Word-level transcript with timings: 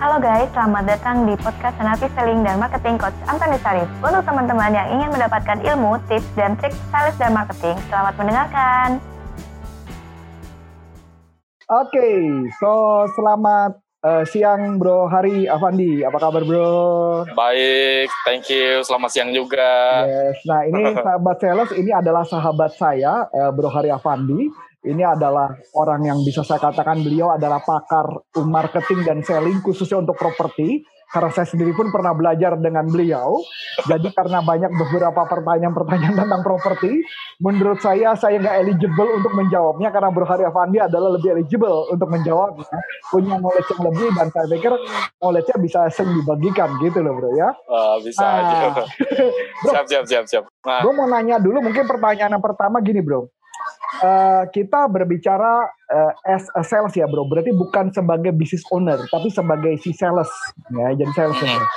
Halo 0.00 0.16
guys, 0.16 0.48
selamat 0.56 0.96
datang 0.96 1.28
di 1.28 1.36
podcast 1.36 1.76
Senapi 1.76 2.08
Selling 2.16 2.40
dan 2.40 2.56
Marketing 2.56 2.96
Coach 2.96 3.12
Antoni 3.28 3.60
Sarif. 3.60 3.84
Untuk 4.00 4.24
teman-teman 4.24 4.72
yang 4.72 4.88
ingin 4.96 5.12
mendapatkan 5.12 5.60
ilmu, 5.60 6.00
tips, 6.08 6.24
dan 6.40 6.56
trik 6.56 6.72
sales 6.88 7.12
dan 7.20 7.36
marketing, 7.36 7.76
selamat 7.92 8.16
mendengarkan. 8.16 8.96
Oke, 11.68 11.92
okay, 11.92 12.16
so 12.56 13.04
selamat 13.12 13.76
uh, 14.00 14.24
siang 14.24 14.80
Bro 14.80 15.12
Hari 15.12 15.44
Avandi. 15.44 16.00
Apa 16.00 16.16
kabar 16.16 16.48
Bro? 16.48 16.72
Baik, 17.36 18.08
thank 18.24 18.48
you. 18.48 18.80
Selamat 18.80 19.12
siang 19.12 19.36
juga. 19.36 20.08
Yes. 20.08 20.40
Nah 20.48 20.64
ini 20.64 20.96
sahabat 21.04 21.36
sales, 21.44 21.76
ini 21.76 21.92
adalah 21.92 22.24
sahabat 22.24 22.72
saya 22.72 23.28
uh, 23.36 23.52
Bro 23.52 23.68
Hari 23.68 23.92
Avandi 23.92 24.48
ini 24.80 25.04
adalah 25.04 25.52
orang 25.76 26.08
yang 26.08 26.18
bisa 26.24 26.40
saya 26.40 26.56
katakan 26.56 27.04
beliau 27.04 27.36
adalah 27.36 27.60
pakar 27.60 28.24
marketing 28.40 29.04
dan 29.04 29.18
selling 29.20 29.60
khususnya 29.60 30.00
untuk 30.00 30.16
properti. 30.16 30.80
Karena 31.10 31.26
saya 31.34 31.42
sendiri 31.42 31.74
pun 31.74 31.90
pernah 31.90 32.14
belajar 32.14 32.54
dengan 32.54 32.86
beliau. 32.86 33.42
Jadi 33.82 34.14
karena 34.14 34.46
banyak 34.46 34.70
beberapa 34.70 35.26
pertanyaan-pertanyaan 35.26 36.22
tentang 36.22 36.38
properti, 36.46 37.02
menurut 37.42 37.82
saya 37.82 38.14
saya 38.14 38.38
nggak 38.38 38.56
eligible 38.62 39.18
untuk 39.18 39.34
menjawabnya 39.34 39.90
karena 39.90 40.14
Bro 40.14 40.22
Hari 40.22 40.46
Avandi 40.46 40.78
adalah 40.78 41.10
lebih 41.18 41.34
eligible 41.34 41.90
untuk 41.90 42.06
menjawabnya. 42.14 42.78
Punya 43.10 43.42
knowledge 43.42 43.68
yang 43.74 43.82
lebih 43.90 44.08
dan 44.14 44.26
saya 44.30 44.46
pikir 44.54 44.72
knowledge-nya 45.18 45.56
bisa 45.58 45.78
sering 45.90 46.14
dibagikan 46.14 46.78
gitu 46.78 47.02
loh 47.02 47.18
bro 47.18 47.30
ya. 47.34 47.50
Uh, 47.66 47.98
bisa 48.06 48.22
nah, 48.22 48.38
aja. 48.46 48.66
bro, 48.70 48.86
siap, 49.74 49.86
siap, 49.90 50.04
siap, 50.06 50.24
siap. 50.30 50.44
Nah. 50.62 50.78
Gue 50.86 50.94
mau 50.94 51.10
nanya 51.10 51.42
dulu 51.42 51.58
mungkin 51.58 51.90
pertanyaan 51.90 52.38
yang 52.38 52.44
pertama 52.44 52.78
gini 52.78 53.02
bro 53.02 53.26
uh, 54.02 54.44
kita 54.54 54.86
berbicara 54.86 55.66
uh, 55.90 56.12
as 56.26 56.46
a 56.54 56.62
sales 56.62 56.94
ya 56.94 57.10
bro, 57.10 57.26
berarti 57.26 57.50
bukan 57.50 57.90
sebagai 57.90 58.30
business 58.30 58.64
owner, 58.70 58.98
tapi 59.10 59.28
sebagai 59.30 59.74
si 59.82 59.90
sales 59.90 60.30
ya, 60.70 60.94
jadi 60.94 61.12
sales 61.16 61.38
ya. 61.42 61.50
Bro. 61.58 61.68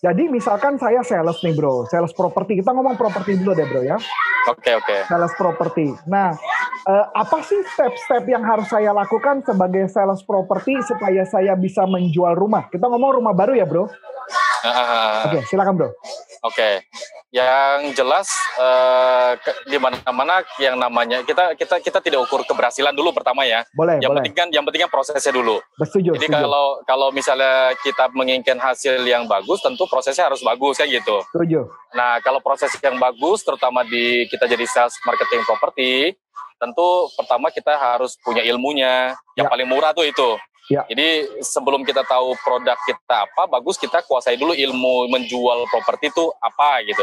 Jadi 0.00 0.24
misalkan 0.32 0.80
saya 0.80 1.04
sales 1.04 1.36
nih 1.44 1.52
bro, 1.52 1.84
sales 1.90 2.16
properti. 2.16 2.64
Kita 2.64 2.72
ngomong 2.72 2.96
properti 2.96 3.36
dulu 3.36 3.52
deh 3.52 3.68
bro 3.68 3.82
ya. 3.84 4.00
Oke 4.48 4.72
okay, 4.72 4.74
oke. 4.78 4.88
Okay. 4.88 5.00
Sales 5.04 5.34
properti. 5.36 5.86
Nah, 6.08 6.32
uh, 6.88 7.06
apa 7.12 7.44
sih 7.44 7.60
step-step 7.76 8.24
yang 8.24 8.40
harus 8.40 8.72
saya 8.72 8.96
lakukan 8.96 9.44
sebagai 9.44 9.84
sales 9.92 10.24
properti 10.24 10.80
supaya 10.88 11.28
saya 11.28 11.52
bisa 11.60 11.84
menjual 11.84 12.32
rumah? 12.32 12.72
Kita 12.72 12.88
ngomong 12.88 13.20
rumah 13.20 13.36
baru 13.36 13.52
ya 13.52 13.68
bro. 13.68 13.84
Uh, 14.60 15.24
Oke, 15.26 15.36
okay, 15.36 15.42
silakan 15.48 15.74
bro. 15.76 15.88
Oke, 15.88 15.96
okay. 16.40 16.74
yang 17.32 17.92
jelas 17.92 18.28
uh, 18.56 19.36
di 19.68 19.76
mana-mana 19.76 20.40
yang 20.56 20.76
namanya 20.80 21.20
kita 21.24 21.52
kita 21.52 21.80
kita 21.84 21.98
tidak 22.00 22.20
ukur 22.24 22.44
keberhasilan 22.48 22.92
dulu 22.96 23.12
pertama 23.12 23.44
ya. 23.44 23.64
Boleh. 23.76 24.00
Yang 24.00 24.12
boleh. 24.12 24.16
penting 24.24 24.34
kan 24.36 24.48
yang 24.52 24.64
penting 24.64 24.82
kan 24.88 24.92
prosesnya 24.92 25.32
dulu. 25.32 25.60
Setuju. 25.80 26.16
Jadi 26.16 26.28
setuju. 26.28 26.44
kalau 26.44 26.66
kalau 26.84 27.08
misalnya 27.12 27.76
kita 27.84 28.08
menginginkan 28.12 28.56
hasil 28.56 29.00
yang 29.04 29.28
bagus, 29.28 29.60
tentu 29.60 29.84
prosesnya 29.88 30.32
harus 30.32 30.40
bagus 30.40 30.80
kan 30.80 30.88
gitu. 30.88 31.20
Setuju. 31.32 31.68
Nah 31.92 32.20
kalau 32.24 32.40
proses 32.40 32.72
yang 32.80 32.96
bagus, 32.96 33.44
terutama 33.44 33.84
di 33.84 34.24
kita 34.28 34.48
jadi 34.48 34.64
sales 34.64 34.96
marketing 35.04 35.44
properti, 35.44 36.16
tentu 36.60 37.08
pertama 37.16 37.48
kita 37.48 37.76
harus 37.76 38.16
punya 38.20 38.44
ilmunya. 38.44 39.16
Yang 39.36 39.48
ya. 39.48 39.52
paling 39.52 39.68
murah 39.68 39.92
tuh 39.96 40.04
itu. 40.04 40.36
Ya. 40.70 40.86
Jadi 40.86 41.26
sebelum 41.42 41.82
kita 41.82 42.06
tahu 42.06 42.38
produk 42.46 42.78
kita 42.86 43.26
apa, 43.26 43.50
bagus 43.50 43.74
kita 43.74 44.06
kuasai 44.06 44.38
dulu 44.38 44.54
ilmu 44.54 45.10
menjual 45.10 45.66
properti 45.66 46.14
itu 46.14 46.30
apa 46.38 46.78
gitu. 46.86 47.02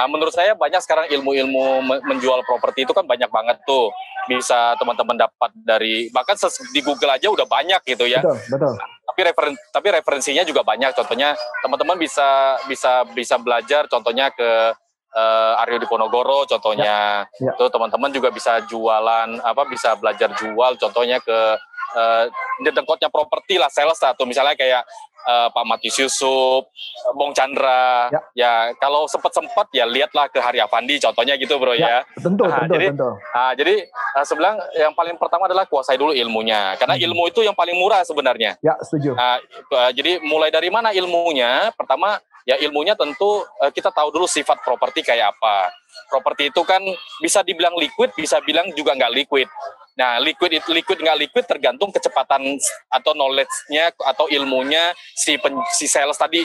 Nah, 0.00 0.08
menurut 0.08 0.32
saya 0.32 0.56
banyak 0.56 0.80
sekarang 0.80 1.06
ilmu-ilmu 1.12 1.84
menjual 1.84 2.40
properti 2.48 2.88
itu 2.88 2.96
kan 2.96 3.04
banyak 3.04 3.28
banget 3.28 3.60
tuh. 3.68 3.92
Bisa 4.24 4.72
teman-teman 4.80 5.20
dapat 5.20 5.52
dari 5.52 6.08
bahkan 6.16 6.32
di 6.72 6.80
Google 6.80 7.12
aja 7.12 7.28
udah 7.28 7.44
banyak 7.44 7.84
gitu 7.84 8.08
ya. 8.08 8.24
Betul, 8.24 8.40
betul. 8.56 8.72
Tapi 9.04 9.20
referen 9.20 9.54
tapi 9.68 9.86
referensinya 9.92 10.42
juga 10.48 10.64
banyak. 10.64 10.96
Contohnya 10.96 11.36
teman-teman 11.60 12.00
bisa 12.00 12.56
bisa 12.64 13.04
bisa 13.12 13.36
belajar 13.36 13.84
contohnya 13.86 14.32
ke 14.32 14.72
uh, 15.14 15.60
Aryo 15.60 15.76
Diponegoro 15.76 16.48
contohnya. 16.48 17.28
Ya, 17.36 17.52
ya. 17.52 17.60
Tuh 17.60 17.68
teman-teman 17.68 18.10
juga 18.10 18.32
bisa 18.32 18.64
jualan 18.64 19.28
apa 19.44 19.62
bisa 19.68 19.92
belajar 20.00 20.32
jual 20.40 20.80
contohnya 20.80 21.20
ke 21.20 21.60
uh, 21.94 22.24
dengkotnya 22.60 23.08
properti 23.08 23.56
lah 23.56 23.70
sales 23.70 23.98
atau 24.02 24.26
misalnya 24.26 24.58
kayak 24.58 24.82
uh, 25.24 25.48
Pak 25.50 25.64
Matius 25.64 25.96
Yusuf, 25.98 26.68
Bong 27.16 27.32
Chandra. 27.32 28.12
Ya, 28.12 28.20
ya 28.36 28.52
kalau 28.78 29.08
sempat-sempat 29.08 29.72
ya 29.72 29.88
lihatlah 29.88 30.28
ke 30.28 30.38
Hari 30.38 30.60
Avandi 30.60 31.00
contohnya 31.00 31.34
gitu 31.40 31.56
bro 31.56 31.72
ya. 31.74 32.04
ya. 32.04 32.20
Tentu, 32.20 32.44
nah, 32.44 32.64
tentu, 32.64 32.74
jadi, 32.76 32.86
tentu. 32.92 33.10
Nah, 33.16 33.52
jadi 33.56 33.74
uh, 34.20 34.24
sebelah 34.24 34.54
yang 34.76 34.92
paling 34.92 35.16
pertama 35.16 35.48
adalah 35.48 35.64
kuasai 35.66 35.96
dulu 35.96 36.12
ilmunya 36.12 36.76
karena 36.76 36.94
hmm. 36.98 37.04
ilmu 37.10 37.22
itu 37.32 37.40
yang 37.42 37.56
paling 37.56 37.76
murah 37.76 38.04
sebenarnya. 38.04 38.60
Ya, 38.60 38.76
setuju. 38.84 39.16
Nah, 39.16 39.40
uh, 39.72 39.90
jadi 39.90 40.20
mulai 40.22 40.52
dari 40.52 40.68
mana 40.68 40.92
ilmunya? 40.92 41.72
Pertama 41.74 42.20
ya 42.44 42.60
ilmunya 42.60 42.92
tentu 42.92 43.42
uh, 43.60 43.72
kita 43.72 43.88
tahu 43.88 44.12
dulu 44.12 44.28
sifat 44.28 44.60
properti 44.60 45.00
kayak 45.00 45.32
apa. 45.34 45.72
Properti 46.10 46.52
itu 46.52 46.62
kan 46.66 46.82
bisa 47.22 47.40
dibilang 47.40 47.74
liquid, 47.78 48.12
bisa 48.18 48.38
bilang 48.44 48.68
juga 48.76 48.92
nggak 48.92 49.14
liquid. 49.14 49.48
Nah, 49.94 50.18
liquid 50.18 50.58
itu 50.58 50.74
liquid 50.74 50.98
nggak 50.98 51.18
liquid 51.22 51.44
tergantung 51.46 51.94
kecepatan 51.94 52.58
atau 52.90 53.14
knowledge-nya 53.14 53.94
atau 53.94 54.26
ilmunya 54.26 54.90
si 55.14 55.38
pen, 55.38 55.54
si 55.70 55.86
sales 55.86 56.18
tadi 56.18 56.42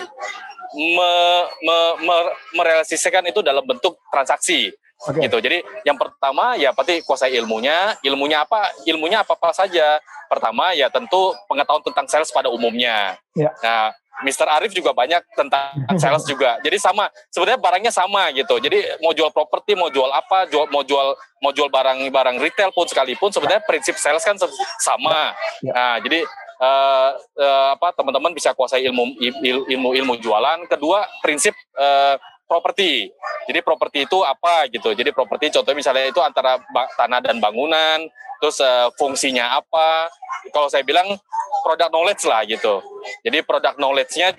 me, 0.77 1.11
me, 1.65 1.77
me, 2.05 2.15
merealisasikan 2.53 3.25
itu 3.25 3.41
dalam 3.41 3.65
bentuk 3.65 3.97
transaksi. 4.13 4.69
Okay. 4.99 5.31
gitu. 5.31 5.39
Jadi 5.39 5.63
yang 5.87 5.95
pertama 5.95 6.59
ya 6.59 6.75
pasti 6.75 6.99
kuasai 7.07 7.31
ilmunya. 7.39 7.95
Ilmunya 8.03 8.43
apa? 8.43 8.67
Ilmunya 8.83 9.23
apa 9.23 9.39
apa 9.39 9.55
saja. 9.55 10.03
Pertama 10.27 10.75
ya 10.75 10.91
tentu 10.91 11.31
pengetahuan 11.47 11.83
tentang 11.83 12.05
sales 12.11 12.29
pada 12.35 12.51
umumnya. 12.51 13.15
Yeah. 13.31 13.55
Nah, 13.63 13.95
Mr. 14.19 14.51
Arif 14.51 14.75
juga 14.75 14.91
banyak 14.91 15.23
tentang 15.31 15.71
sales 16.01 16.27
juga. 16.27 16.59
Jadi 16.59 16.75
sama, 16.75 17.07
sebenarnya 17.31 17.59
barangnya 17.59 17.93
sama 17.95 18.27
gitu. 18.35 18.59
Jadi 18.59 18.99
mau 18.99 19.15
jual 19.15 19.31
properti, 19.31 19.79
mau 19.79 19.87
jual 19.87 20.11
apa, 20.11 20.43
jual, 20.51 20.67
mau 20.67 20.83
jual 20.83 21.15
mau 21.39 21.55
jual 21.55 21.71
barang-barang 21.71 22.35
retail 22.43 22.75
pun 22.75 22.83
sekalipun 22.83 23.31
sebenarnya 23.31 23.63
prinsip 23.63 23.95
sales 23.95 24.27
kan 24.27 24.35
sama. 24.83 25.31
Ya. 25.63 25.71
Nah, 25.71 25.95
jadi 26.03 26.27
uh, 26.59 27.11
uh, 27.39 27.67
apa 27.79 27.95
teman-teman 27.95 28.35
bisa 28.35 28.51
kuasai 28.51 28.83
ilmu 28.83 29.15
ilmu 29.71 29.95
ilmu 29.95 30.13
jualan. 30.19 30.67
Kedua, 30.67 31.07
prinsip 31.23 31.55
uh, 31.79 32.19
properti. 32.49 33.13
Jadi 33.45 33.59
properti 33.61 34.09
itu 34.09 34.25
apa 34.25 34.65
gitu. 34.73 34.89
Jadi 34.97 35.13
properti 35.13 35.53
contohnya 35.53 35.77
misalnya 35.77 36.05
itu 36.09 36.17
antara 36.17 36.57
tanah 36.97 37.21
dan 37.21 37.37
bangunan, 37.37 38.09
terus 38.41 38.57
uh, 38.59 38.89
fungsinya 38.97 39.61
apa. 39.61 40.09
Kalau 40.49 40.65
saya 40.65 40.81
bilang 40.81 41.05
produk 41.61 41.93
knowledge 41.93 42.25
lah 42.25 42.41
gitu. 42.49 42.81
Jadi 43.21 43.45
produk 43.45 43.77
knowledge-nya 43.77 44.33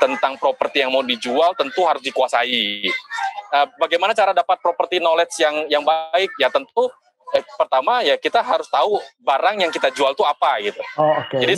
tentang 0.00 0.40
properti 0.40 0.80
yang 0.80 0.94
mau 0.94 1.04
dijual 1.04 1.52
tentu 1.58 1.84
harus 1.84 2.00
dikuasai. 2.00 2.88
Uh, 3.52 3.66
bagaimana 3.76 4.16
cara 4.16 4.32
dapat 4.32 4.56
properti 4.64 5.02
knowledge 5.02 5.36
yang 5.42 5.56
yang 5.68 5.84
baik? 5.84 6.30
Ya 6.40 6.48
tentu 6.48 6.88
eh, 7.34 7.44
pertama 7.56 8.02
ya 8.02 8.18
kita 8.18 8.42
harus 8.42 8.66
tahu 8.66 8.98
barang 9.22 9.56
yang 9.62 9.70
kita 9.70 9.90
jual 9.94 10.12
itu 10.12 10.24
apa 10.26 10.60
gitu. 10.62 10.80
Oh, 10.98 11.14
okay. 11.20 11.44
Jadi 11.46 11.54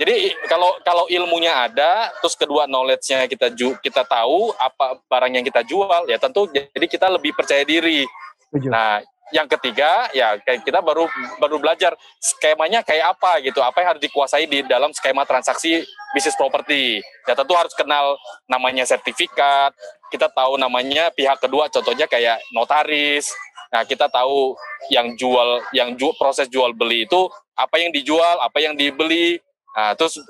jadi 0.00 0.14
kalau 0.48 0.76
kalau 0.82 1.04
ilmunya 1.08 1.68
ada, 1.68 2.12
terus 2.20 2.34
kedua 2.34 2.64
knowledge-nya 2.68 3.28
kita 3.28 3.52
ju, 3.52 3.76
kita 3.80 4.04
tahu 4.04 4.52
apa 4.56 5.00
barang 5.06 5.32
yang 5.36 5.44
kita 5.44 5.62
jual, 5.64 6.08
ya 6.08 6.16
tentu 6.16 6.48
jadi 6.52 6.86
kita 6.86 7.06
lebih 7.12 7.36
percaya 7.36 7.62
diri. 7.62 8.04
Tujuh. 8.52 8.68
Nah, 8.68 9.00
yang 9.32 9.48
ketiga 9.48 10.12
ya 10.12 10.36
kita 10.44 10.84
baru 10.84 11.08
baru 11.40 11.56
belajar 11.56 11.96
skemanya 12.20 12.84
kayak 12.84 13.16
apa 13.16 13.40
gitu. 13.40 13.64
Apa 13.64 13.80
yang 13.80 13.96
harus 13.96 14.04
dikuasai 14.04 14.44
di 14.44 14.60
dalam 14.68 14.92
skema 14.92 15.24
transaksi 15.24 15.80
bisnis 16.12 16.36
properti. 16.36 17.00
Ya 17.24 17.32
tentu 17.32 17.56
harus 17.56 17.72
kenal 17.72 18.20
namanya 18.44 18.84
sertifikat. 18.84 19.72
Kita 20.12 20.28
tahu 20.28 20.60
namanya 20.60 21.08
pihak 21.16 21.40
kedua 21.40 21.72
contohnya 21.72 22.04
kayak 22.04 22.44
notaris. 22.52 23.32
Nah 23.72 23.88
kita 23.88 24.12
tahu 24.12 24.52
yang 24.92 25.16
jual 25.16 25.64
yang 25.72 25.96
ju, 25.96 26.12
proses 26.20 26.44
jual 26.52 26.76
beli 26.76 27.08
itu 27.08 27.32
apa 27.56 27.80
yang 27.80 27.88
dijual 27.88 28.36
apa 28.44 28.60
yang 28.60 28.76
dibeli. 28.76 29.40
Nah, 29.72 29.96
terus 29.96 30.20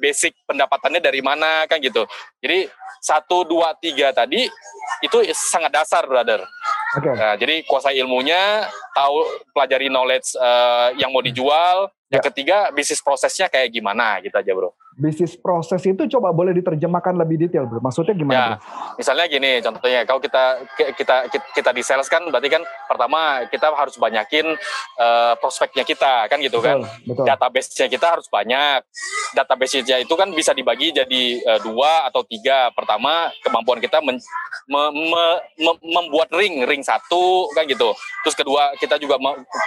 basic 0.00 0.32
pendapatannya 0.48 1.04
dari 1.04 1.20
mana 1.20 1.68
kan 1.68 1.76
gitu. 1.84 2.08
Jadi 2.40 2.72
satu 3.04 3.44
dua 3.44 3.76
tiga 3.76 4.08
tadi 4.16 4.48
itu 5.04 5.18
sangat 5.36 5.68
dasar 5.68 6.08
brother 6.08 6.40
Okay. 6.94 7.14
Nah, 7.18 7.34
jadi 7.34 7.66
kuasai 7.66 7.98
ilmunya, 7.98 8.70
tahu 8.94 9.26
pelajari 9.50 9.90
knowledge 9.90 10.38
uh, 10.38 10.94
yang 10.94 11.10
mau 11.10 11.18
dijual. 11.18 11.90
Yang 12.06 12.22
ya. 12.22 12.26
ketiga, 12.30 12.56
bisnis 12.70 13.02
prosesnya 13.02 13.46
kayak 13.50 13.68
gimana 13.74 14.22
gitu 14.22 14.36
aja, 14.38 14.52
Bro 14.54 14.74
bisnis 14.96 15.36
proses 15.36 15.84
itu 15.84 16.08
coba 16.16 16.32
boleh 16.32 16.56
diterjemahkan 16.56 17.12
lebih 17.20 17.46
detail 17.46 17.68
bro 17.68 17.84
maksudnya 17.84 18.16
gimana 18.16 18.32
ya, 18.32 18.46
bro? 18.56 18.96
misalnya 18.96 19.26
gini 19.28 19.52
contohnya 19.60 20.00
kalau 20.08 20.20
kita 20.24 20.44
kita 20.96 21.16
kita 21.52 21.70
di 21.76 21.82
sales 21.84 22.08
kan 22.08 22.24
berarti 22.32 22.48
kan 22.48 22.64
pertama 22.88 23.44
kita 23.52 23.76
harus 23.76 24.00
banyakin 24.00 24.56
uh, 24.96 25.36
prospeknya 25.36 25.84
kita 25.84 26.32
kan 26.32 26.40
gitu 26.40 26.64
kan 26.64 26.80
betul. 27.04 27.28
database-nya 27.28 27.92
kita 27.92 28.06
harus 28.16 28.24
banyak 28.32 28.80
database-nya 29.36 30.00
itu 30.00 30.14
kan 30.16 30.32
bisa 30.32 30.56
dibagi 30.56 30.96
jadi 30.96 31.22
uh, 31.44 31.60
dua 31.60 32.08
atau 32.08 32.24
tiga 32.24 32.72
pertama 32.72 33.28
kemampuan 33.44 33.84
kita 33.84 34.00
men, 34.00 34.16
me, 34.64 34.82
me, 34.96 35.24
me, 35.60 35.72
membuat 35.92 36.32
ring 36.32 36.64
ring 36.64 36.80
satu 36.80 37.52
kan 37.52 37.68
gitu 37.68 37.92
terus 38.24 38.32
kedua 38.32 38.72
kita 38.80 38.96
juga 38.96 39.20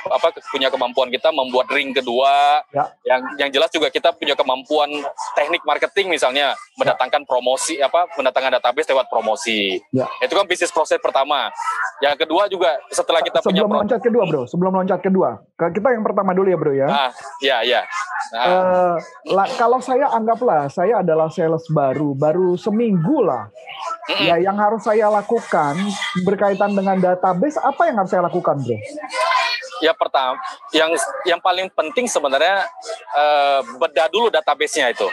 apa 0.10 0.34
punya 0.50 0.74
kemampuan 0.74 1.14
kita 1.14 1.30
membuat 1.30 1.70
ring 1.70 1.94
kedua. 1.94 2.29
Ya. 2.74 2.84
Yang 3.06 3.22
yang 3.40 3.50
jelas 3.50 3.70
juga 3.74 3.88
kita 3.90 4.14
punya 4.16 4.36
kemampuan 4.38 4.90
teknik 5.34 5.62
marketing 5.66 6.12
misalnya 6.12 6.54
mendatangkan 6.78 7.26
promosi 7.26 7.80
apa 7.82 8.08
mendatangkan 8.16 8.60
database 8.62 8.90
lewat 8.90 9.08
promosi. 9.08 9.80
Ya. 9.94 10.06
Itu 10.24 10.36
kan 10.38 10.46
bisnis 10.46 10.74
proses 10.74 10.98
pertama. 11.02 11.50
Yang 12.00 12.26
kedua 12.26 12.48
juga 12.48 12.80
setelah 12.90 13.20
kita 13.20 13.44
sebelum 13.44 13.50
punya 13.52 13.60
sebelum 13.66 13.80
loncat 13.84 14.00
kedua, 14.02 14.24
Bro. 14.26 14.42
Sebelum 14.48 14.72
loncat 14.72 15.00
kedua. 15.04 15.30
Kita 15.60 15.88
yang 15.92 16.04
pertama 16.06 16.32
dulu 16.32 16.48
ya, 16.48 16.58
Bro 16.58 16.74
ya. 16.74 16.88
Ah, 16.88 17.12
ya, 17.44 17.58
ya. 17.64 17.82
Nah. 18.30 18.46
Uh, 18.46 18.96
la, 19.34 19.44
kalau 19.58 19.82
saya 19.82 20.06
anggaplah 20.14 20.70
saya 20.70 21.02
adalah 21.02 21.28
sales 21.34 21.66
baru, 21.72 22.14
baru 22.14 22.56
seminggu 22.56 23.26
lah. 23.26 23.50
Mm 24.10 24.14
-mm. 24.16 24.26
Ya, 24.26 24.36
yang 24.52 24.58
harus 24.58 24.86
saya 24.86 25.10
lakukan 25.10 25.76
berkaitan 26.24 26.78
dengan 26.78 26.98
database 27.00 27.58
apa 27.58 27.90
yang 27.90 27.96
harus 28.02 28.12
saya 28.12 28.26
lakukan, 28.26 28.58
bro? 28.62 28.78
Ya 29.80 29.96
pertama, 29.96 30.36
yang 30.76 30.92
yang 31.24 31.40
paling 31.40 31.72
penting 31.72 32.06
sebenarnya 32.06 32.68
uh, 33.16 33.60
bedah 33.80 34.08
dulu 34.12 34.28
database-nya 34.28 34.92
itu. 34.92 35.08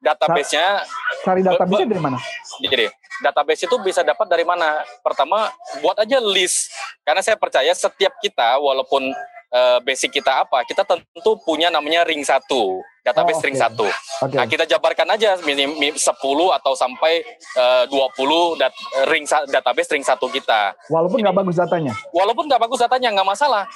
Database-nya 0.00 0.82
cari 1.22 1.40
database 1.44 1.86
dari 1.86 2.02
mana? 2.02 2.18
Jadi 2.58 2.90
database 3.22 3.68
itu 3.68 3.76
bisa 3.84 4.00
dapat 4.02 4.26
dari 4.26 4.42
mana? 4.42 4.82
Pertama, 5.04 5.52
buat 5.84 5.96
aja 6.00 6.18
list. 6.18 6.72
Karena 7.04 7.20
saya 7.22 7.36
percaya 7.36 7.70
setiap 7.70 8.16
kita 8.18 8.58
walaupun 8.58 9.12
uh, 9.54 9.78
basic 9.84 10.18
kita 10.18 10.46
apa, 10.46 10.62
kita 10.64 10.86
tentu 10.86 11.36
punya 11.42 11.68
namanya 11.68 12.06
ring 12.06 12.22
satu, 12.22 12.80
database 13.02 13.38
oh, 13.38 13.40
okay. 13.42 13.48
ring 13.50 13.58
satu. 13.58 13.86
Okay. 14.26 14.38
Nah, 14.38 14.46
kita 14.46 14.64
jabarkan 14.66 15.08
aja 15.14 15.36
minim, 15.42 15.74
minim 15.76 15.96
10 15.98 16.10
atau 16.56 16.72
sampai 16.78 17.22
eh, 17.56 17.84
uh, 17.86 18.14
20 18.16 18.60
dat, 18.60 18.72
ring 19.10 19.24
database 19.26 19.90
ring 19.92 20.04
satu 20.06 20.30
kita. 20.30 20.74
Walaupun 20.88 21.18
nggak 21.20 21.36
bagus 21.36 21.56
datanya. 21.58 21.92
Walaupun 22.14 22.46
nggak 22.46 22.62
bagus 22.62 22.80
datanya 22.80 23.08
nggak 23.20 23.28
masalah, 23.28 23.66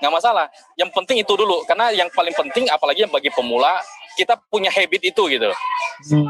nggak 0.00 0.12
masalah. 0.12 0.46
Yang 0.76 0.90
penting 0.96 1.16
itu 1.22 1.32
dulu, 1.36 1.64
karena 1.64 1.92
yang 1.92 2.08
paling 2.12 2.34
penting 2.34 2.68
apalagi 2.68 3.04
yang 3.06 3.12
bagi 3.12 3.30
pemula 3.32 3.80
kita 4.18 4.36
punya 4.50 4.68
habit 4.68 5.00
itu 5.06 5.22
gitu. 5.30 5.50
Hmm. 6.10 6.28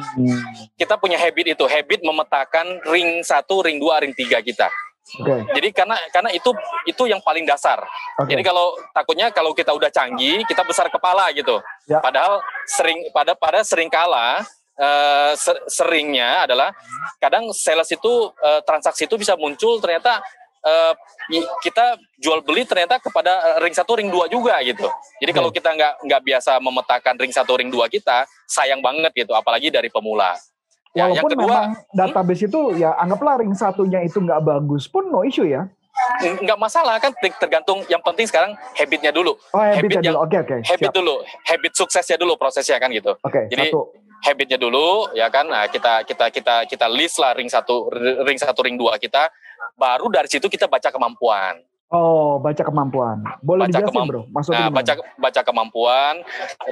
Kita 0.76 1.00
punya 1.00 1.16
habit 1.18 1.56
itu, 1.56 1.64
habit 1.66 2.00
memetakan 2.02 2.82
ring 2.90 3.24
satu, 3.24 3.64
ring 3.64 3.82
dua, 3.82 4.02
ring 4.02 4.14
tiga 4.14 4.38
kita. 4.44 4.68
Okay. 5.10 5.42
Jadi 5.58 5.68
karena 5.74 5.96
karena 6.14 6.30
itu 6.30 6.54
itu 6.86 7.02
yang 7.10 7.18
paling 7.24 7.42
dasar. 7.42 7.82
Okay. 8.20 8.36
Jadi 8.36 8.42
kalau 8.46 8.78
takutnya 8.94 9.34
kalau 9.34 9.50
kita 9.50 9.74
udah 9.74 9.90
canggih, 9.90 10.46
kita 10.46 10.62
besar 10.62 10.86
kepala 10.86 11.26
gitu. 11.34 11.58
Ya. 11.90 11.98
Padahal 11.98 12.38
sering 12.70 13.10
pada 13.10 13.34
pada 13.34 13.66
sering 13.66 13.90
kala 13.90 14.46
uh, 14.78 15.32
seringnya 15.66 16.46
adalah 16.46 16.70
kadang 17.18 17.50
sales 17.50 17.90
itu 17.90 18.30
uh, 18.38 18.62
transaksi 18.62 19.10
itu 19.10 19.18
bisa 19.18 19.34
muncul 19.34 19.82
ternyata 19.82 20.22
uh, 20.64 20.92
kita 21.64 22.00
jual 22.20 22.40
beli 22.44 22.66
ternyata 22.66 23.00
kepada 23.00 23.60
ring 23.62 23.74
satu 23.74 23.96
ring 23.96 24.08
dua 24.12 24.26
juga 24.26 24.58
gitu. 24.64 24.88
Jadi 25.20 25.30
okay. 25.30 25.38
kalau 25.38 25.50
kita 25.52 25.70
nggak 25.72 25.94
nggak 26.06 26.22
biasa 26.24 26.52
memetakan 26.60 27.14
ring 27.20 27.32
satu 27.32 27.52
ring 27.56 27.70
dua 27.72 27.86
kita, 27.88 28.24
sayang 28.48 28.80
banget 28.84 29.12
gitu, 29.14 29.32
apalagi 29.36 29.72
dari 29.72 29.88
pemula. 29.88 30.36
Ya, 30.90 31.06
Walaupun 31.06 31.30
yang 31.30 31.38
kedua, 31.38 31.46
memang 31.54 31.70
database 31.94 32.42
itu 32.50 32.60
ya 32.74 32.90
anggaplah 32.98 33.38
ring 33.38 33.54
satunya 33.54 34.02
itu 34.02 34.18
nggak 34.18 34.42
bagus 34.42 34.90
pun 34.90 35.06
no 35.06 35.22
issue 35.22 35.46
ya. 35.46 35.70
Nggak 36.18 36.58
masalah 36.58 36.98
kan 36.98 37.14
tergantung 37.14 37.86
yang 37.86 38.02
penting 38.02 38.26
sekarang 38.26 38.58
habitnya 38.74 39.14
dulu. 39.14 39.38
Oh 39.54 39.62
habitnya 39.62 40.02
habit 40.02 40.10
dulu, 40.10 40.18
oke 40.18 40.36
oke. 40.42 40.48
Okay, 40.50 40.60
habit 40.66 40.90
dulu, 40.90 41.14
habit 41.46 41.72
suksesnya 41.78 42.16
dulu 42.18 42.34
prosesnya 42.34 42.82
kan 42.82 42.90
gitu. 42.90 43.14
Oke. 43.22 43.30
Okay, 43.30 43.44
Jadi 43.54 43.70
satu. 43.70 43.94
habitnya 44.26 44.58
dulu 44.58 45.12
ya 45.14 45.30
kan, 45.30 45.46
nah, 45.46 45.70
kita 45.70 46.02
kita 46.02 46.26
kita 46.34 46.54
kita 46.66 46.86
list 46.90 47.22
lah 47.22 47.38
ring 47.38 47.46
satu 47.46 47.86
ring 48.26 48.38
satu 48.40 48.60
ring 48.66 48.74
dua 48.74 48.98
kita, 48.98 49.30
baru 49.74 50.06
dari 50.12 50.28
situ 50.28 50.46
kita 50.46 50.68
baca 50.68 50.88
kemampuan. 50.92 51.60
Oh, 51.90 52.38
baca 52.38 52.62
kemampuan. 52.62 53.18
Boleh 53.42 53.66
baca 53.66 53.82
dijelasin, 53.82 54.06
Bro? 54.06 54.22
Maksudnya 54.30 54.70
nah, 54.70 54.70
baca 54.70 54.94
baca 55.18 55.40
kemampuan 55.42 56.14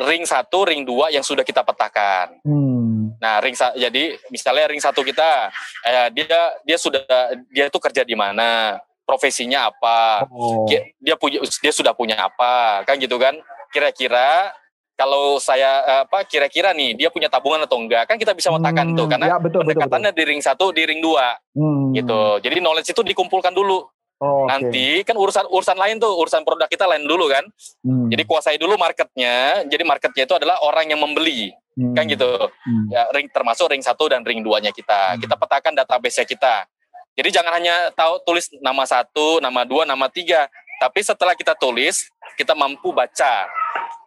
ring 0.07 0.23
satu, 0.23 0.63
ring 0.63 0.87
dua 0.87 1.11
yang 1.11 1.27
sudah 1.27 1.43
kita 1.43 1.67
petakan. 1.67 2.39
Hmm. 2.47 3.19
Nah, 3.19 3.43
ring 3.43 3.59
jadi 3.59 4.15
misalnya 4.31 4.71
ring 4.71 4.79
satu 4.79 5.03
kita 5.03 5.51
eh, 5.83 6.09
dia 6.15 6.55
dia 6.63 6.79
sudah 6.79 7.03
dia 7.51 7.67
itu 7.67 7.79
kerja 7.83 8.07
di 8.07 8.15
mana, 8.15 8.79
profesinya 9.03 9.75
apa, 9.75 10.29
oh. 10.31 10.71
dia, 10.71 10.87
dia 11.03 11.19
punya 11.19 11.43
dia 11.43 11.73
sudah 11.75 11.97
punya 11.99 12.15
apa, 12.23 12.87
kan 12.87 12.95
gitu 13.03 13.19
kan? 13.19 13.35
Kira-kira 13.75 14.55
kalau 14.99 15.39
saya 15.39 15.71
eh, 15.87 16.01
apa 16.03 16.27
kira-kira 16.27 16.75
nih 16.75 16.99
dia 16.99 17.09
punya 17.15 17.31
tabungan 17.31 17.63
atau 17.63 17.79
enggak 17.79 18.11
kan 18.11 18.19
kita 18.19 18.35
bisa 18.35 18.51
metakan 18.51 18.93
hmm, 18.93 18.99
tuh 18.99 19.07
karena 19.07 19.27
ya, 19.31 19.39
betul, 19.39 19.63
pendekatannya 19.63 20.11
betul, 20.11 20.19
betul. 20.19 20.27
di 20.27 20.33
ring 20.35 20.43
satu 20.43 20.67
di 20.75 20.83
ring 20.83 20.99
dua 20.99 21.39
hmm. 21.55 21.95
gitu 21.95 22.21
jadi 22.43 22.59
knowledge 22.59 22.91
itu 22.91 23.03
dikumpulkan 23.07 23.55
dulu 23.55 23.87
Oh, 24.19 24.51
Nanti 24.51 25.07
kan 25.07 25.15
urusan 25.15 25.47
urusan 25.47 25.79
lain 25.79 26.03
tuh 26.03 26.11
urusan 26.11 26.43
produk 26.43 26.67
kita 26.67 26.91
lain 26.91 27.07
dulu 27.07 27.31
kan. 27.31 27.47
Hmm. 27.87 28.11
Jadi 28.11 28.27
kuasai 28.27 28.59
dulu 28.59 28.75
marketnya. 28.75 29.63
Jadi 29.71 29.87
marketnya 29.87 30.27
itu 30.27 30.35
adalah 30.35 30.59
orang 30.67 30.91
yang 30.91 30.99
membeli 30.99 31.55
hmm. 31.79 31.95
kan 31.95 32.03
gitu. 32.11 32.27
Hmm. 32.51 32.91
Ya 32.91 33.07
ring 33.15 33.31
termasuk 33.31 33.71
ring 33.71 33.79
satu 33.79 34.11
dan 34.11 34.27
ring 34.27 34.43
duanya 34.43 34.75
kita. 34.75 35.15
Hmm. 35.15 35.23
Kita 35.23 35.39
petakan 35.39 35.79
database 35.79 36.27
kita. 36.27 36.67
Jadi 37.15 37.31
jangan 37.31 37.63
hanya 37.63 37.95
tahu 37.95 38.19
tulis 38.27 38.51
nama 38.59 38.83
satu, 38.83 39.39
nama 39.39 39.63
dua, 39.63 39.87
nama 39.87 40.11
tiga. 40.11 40.51
Tapi 40.83 40.99
setelah 40.99 41.39
kita 41.39 41.55
tulis, 41.55 42.11
kita 42.35 42.59
mampu 42.59 42.91
baca 42.91 43.47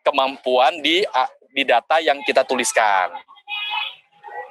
kemampuan 0.02 0.82
di 0.82 1.06
di 1.52 1.64
data 1.64 2.00
yang 2.00 2.20
kita 2.26 2.46
tuliskan 2.46 3.12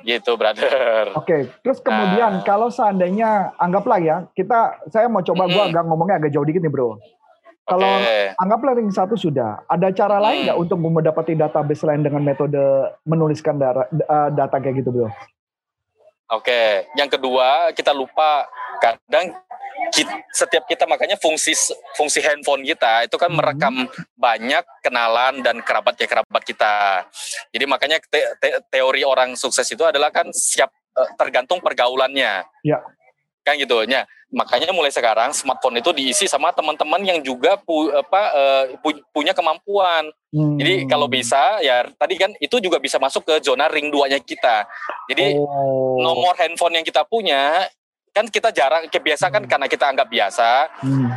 gitu 0.00 0.32
brother. 0.36 1.12
Oke, 1.12 1.24
okay. 1.28 1.40
terus 1.60 1.78
kemudian 1.84 2.40
nah. 2.40 2.44
kalau 2.44 2.72
seandainya 2.72 3.52
anggaplah 3.60 4.00
ya 4.00 4.16
kita 4.32 4.80
saya 4.88 5.12
mau 5.12 5.20
coba 5.20 5.44
mm 5.44 5.48
-hmm. 5.48 5.56
gua 5.56 5.64
agak 5.68 5.84
ngomongnya 5.84 6.16
agak 6.24 6.32
jauh 6.32 6.46
dikit 6.46 6.64
nih 6.64 6.72
bro. 6.72 6.96
Kalau 7.68 7.86
okay. 7.86 8.34
anggaplah 8.34 8.74
ring 8.74 8.90
satu 8.90 9.14
sudah, 9.14 9.62
ada 9.70 9.94
cara 9.94 10.18
hmm. 10.18 10.24
lain 10.26 10.38
nggak 10.48 10.58
untuk 10.58 10.78
mendapati 10.82 11.38
database 11.38 11.86
lain 11.86 12.02
dengan 12.02 12.18
metode 12.18 12.58
menuliskan 13.06 13.62
data, 13.62 13.86
eh, 13.94 14.28
data 14.34 14.56
kayak 14.58 14.82
gitu 14.82 14.90
bro? 14.90 15.06
Oke, 15.06 15.14
okay. 16.50 16.68
yang 16.98 17.06
kedua 17.06 17.70
kita 17.70 17.94
lupa 17.94 18.50
kadang 18.82 19.38
kita, 19.90 20.14
setiap 20.30 20.64
kita 20.64 20.86
makanya 20.86 21.18
fungsi 21.18 21.52
fungsi 21.98 22.22
handphone 22.22 22.62
kita 22.62 23.10
itu 23.10 23.16
kan 23.18 23.30
hmm. 23.30 23.38
merekam 23.38 23.74
banyak 24.16 24.64
kenalan 24.80 25.44
dan 25.44 25.60
kerabat 25.60 25.98
ya 25.98 26.06
kerabat 26.08 26.42
kita. 26.46 27.04
Jadi 27.50 27.64
makanya 27.66 27.98
te, 28.00 28.20
te, 28.40 28.48
teori 28.70 29.02
orang 29.04 29.36
sukses 29.36 29.66
itu 29.68 29.82
adalah 29.82 30.08
kan 30.14 30.30
siap 30.32 30.70
eh, 30.96 31.10
tergantung 31.18 31.60
pergaulannya. 31.60 32.46
Ya. 32.64 32.78
Kan 33.44 33.58
gitu 33.58 33.82
ya. 33.84 34.06
Makanya 34.30 34.70
mulai 34.70 34.94
sekarang 34.94 35.34
smartphone 35.34 35.82
itu 35.82 35.90
diisi 35.90 36.30
sama 36.30 36.54
teman-teman 36.54 37.02
yang 37.02 37.18
juga 37.18 37.58
pu, 37.58 37.90
apa 37.90 38.22
uh, 38.30 38.64
pu, 38.78 38.94
punya 39.10 39.34
kemampuan. 39.34 40.06
Hmm. 40.30 40.54
Jadi 40.54 40.86
kalau 40.86 41.10
bisa 41.10 41.58
ya 41.58 41.82
tadi 41.98 42.14
kan 42.14 42.30
itu 42.38 42.62
juga 42.62 42.78
bisa 42.78 43.02
masuk 43.02 43.26
ke 43.26 43.42
zona 43.42 43.66
ring 43.66 43.90
duanya 43.90 44.22
kita. 44.22 44.70
Jadi 45.10 45.34
oh. 45.34 45.98
nomor 45.98 46.38
handphone 46.38 46.78
yang 46.78 46.86
kita 46.86 47.02
punya 47.02 47.66
kan 48.20 48.28
kita 48.28 48.52
jarang 48.52 48.84
kebiasa 48.92 49.32
kan 49.32 49.40
hmm. 49.40 49.50
karena 49.50 49.66
kita 49.66 49.84
anggap 49.88 50.08
biasa 50.12 50.68
hmm. 50.84 51.08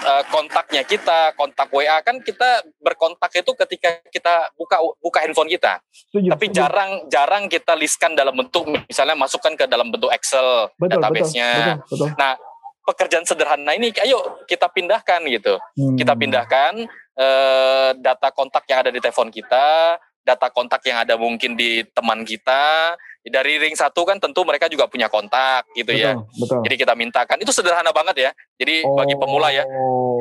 Eh, 0.00 0.24
kontaknya 0.32 0.80
kita 0.88 1.36
kontak 1.36 1.68
WA 1.68 2.00
kan 2.00 2.16
kita 2.24 2.64
berkontak 2.80 3.28
itu 3.36 3.52
ketika 3.52 4.00
kita 4.08 4.48
buka 4.56 4.80
buka 4.96 5.18
handphone 5.20 5.52
kita 5.52 5.84
setuju, 5.92 6.32
tapi 6.32 6.48
setuju. 6.48 6.56
jarang 6.64 6.90
jarang 7.12 7.44
kita 7.52 7.76
listkan 7.76 8.16
dalam 8.16 8.32
bentuk 8.32 8.64
misalnya 8.88 9.12
masukkan 9.20 9.52
ke 9.52 9.68
dalam 9.68 9.92
bentuk 9.92 10.08
Excel 10.08 10.72
database-nya 10.80 11.76
nah 12.16 12.40
pekerjaan 12.88 13.28
sederhana 13.28 13.76
ini 13.76 13.92
ayo 14.00 14.40
kita 14.48 14.72
pindahkan 14.72 15.20
gitu 15.28 15.60
hmm. 15.76 16.00
kita 16.00 16.16
pindahkan 16.16 16.88
eh, 17.20 17.90
data 18.00 18.32
kontak 18.32 18.64
yang 18.72 18.80
ada 18.80 18.90
di 18.90 18.98
telepon 19.04 19.28
kita 19.28 20.00
data 20.24 20.48
kontak 20.52 20.80
yang 20.88 21.04
ada 21.04 21.20
mungkin 21.20 21.52
di 21.52 21.84
teman 21.92 22.24
kita 22.24 22.96
dari 23.20 23.60
ring 23.60 23.76
satu 23.76 24.08
kan 24.08 24.16
tentu 24.16 24.40
mereka 24.48 24.64
juga 24.72 24.88
punya 24.88 25.12
kontak 25.12 25.68
gitu 25.76 25.92
ya. 25.92 26.16
betul, 26.16 26.24
ya. 26.24 26.40
Betul. 26.40 26.60
Jadi 26.64 26.74
kita 26.80 26.92
mintakan 26.96 27.38
itu 27.44 27.52
sederhana 27.52 27.92
banget 27.92 28.16
ya. 28.16 28.30
Jadi 28.56 28.84
oh. 28.88 28.96
bagi 28.96 29.14
pemula 29.20 29.52
ya 29.52 29.68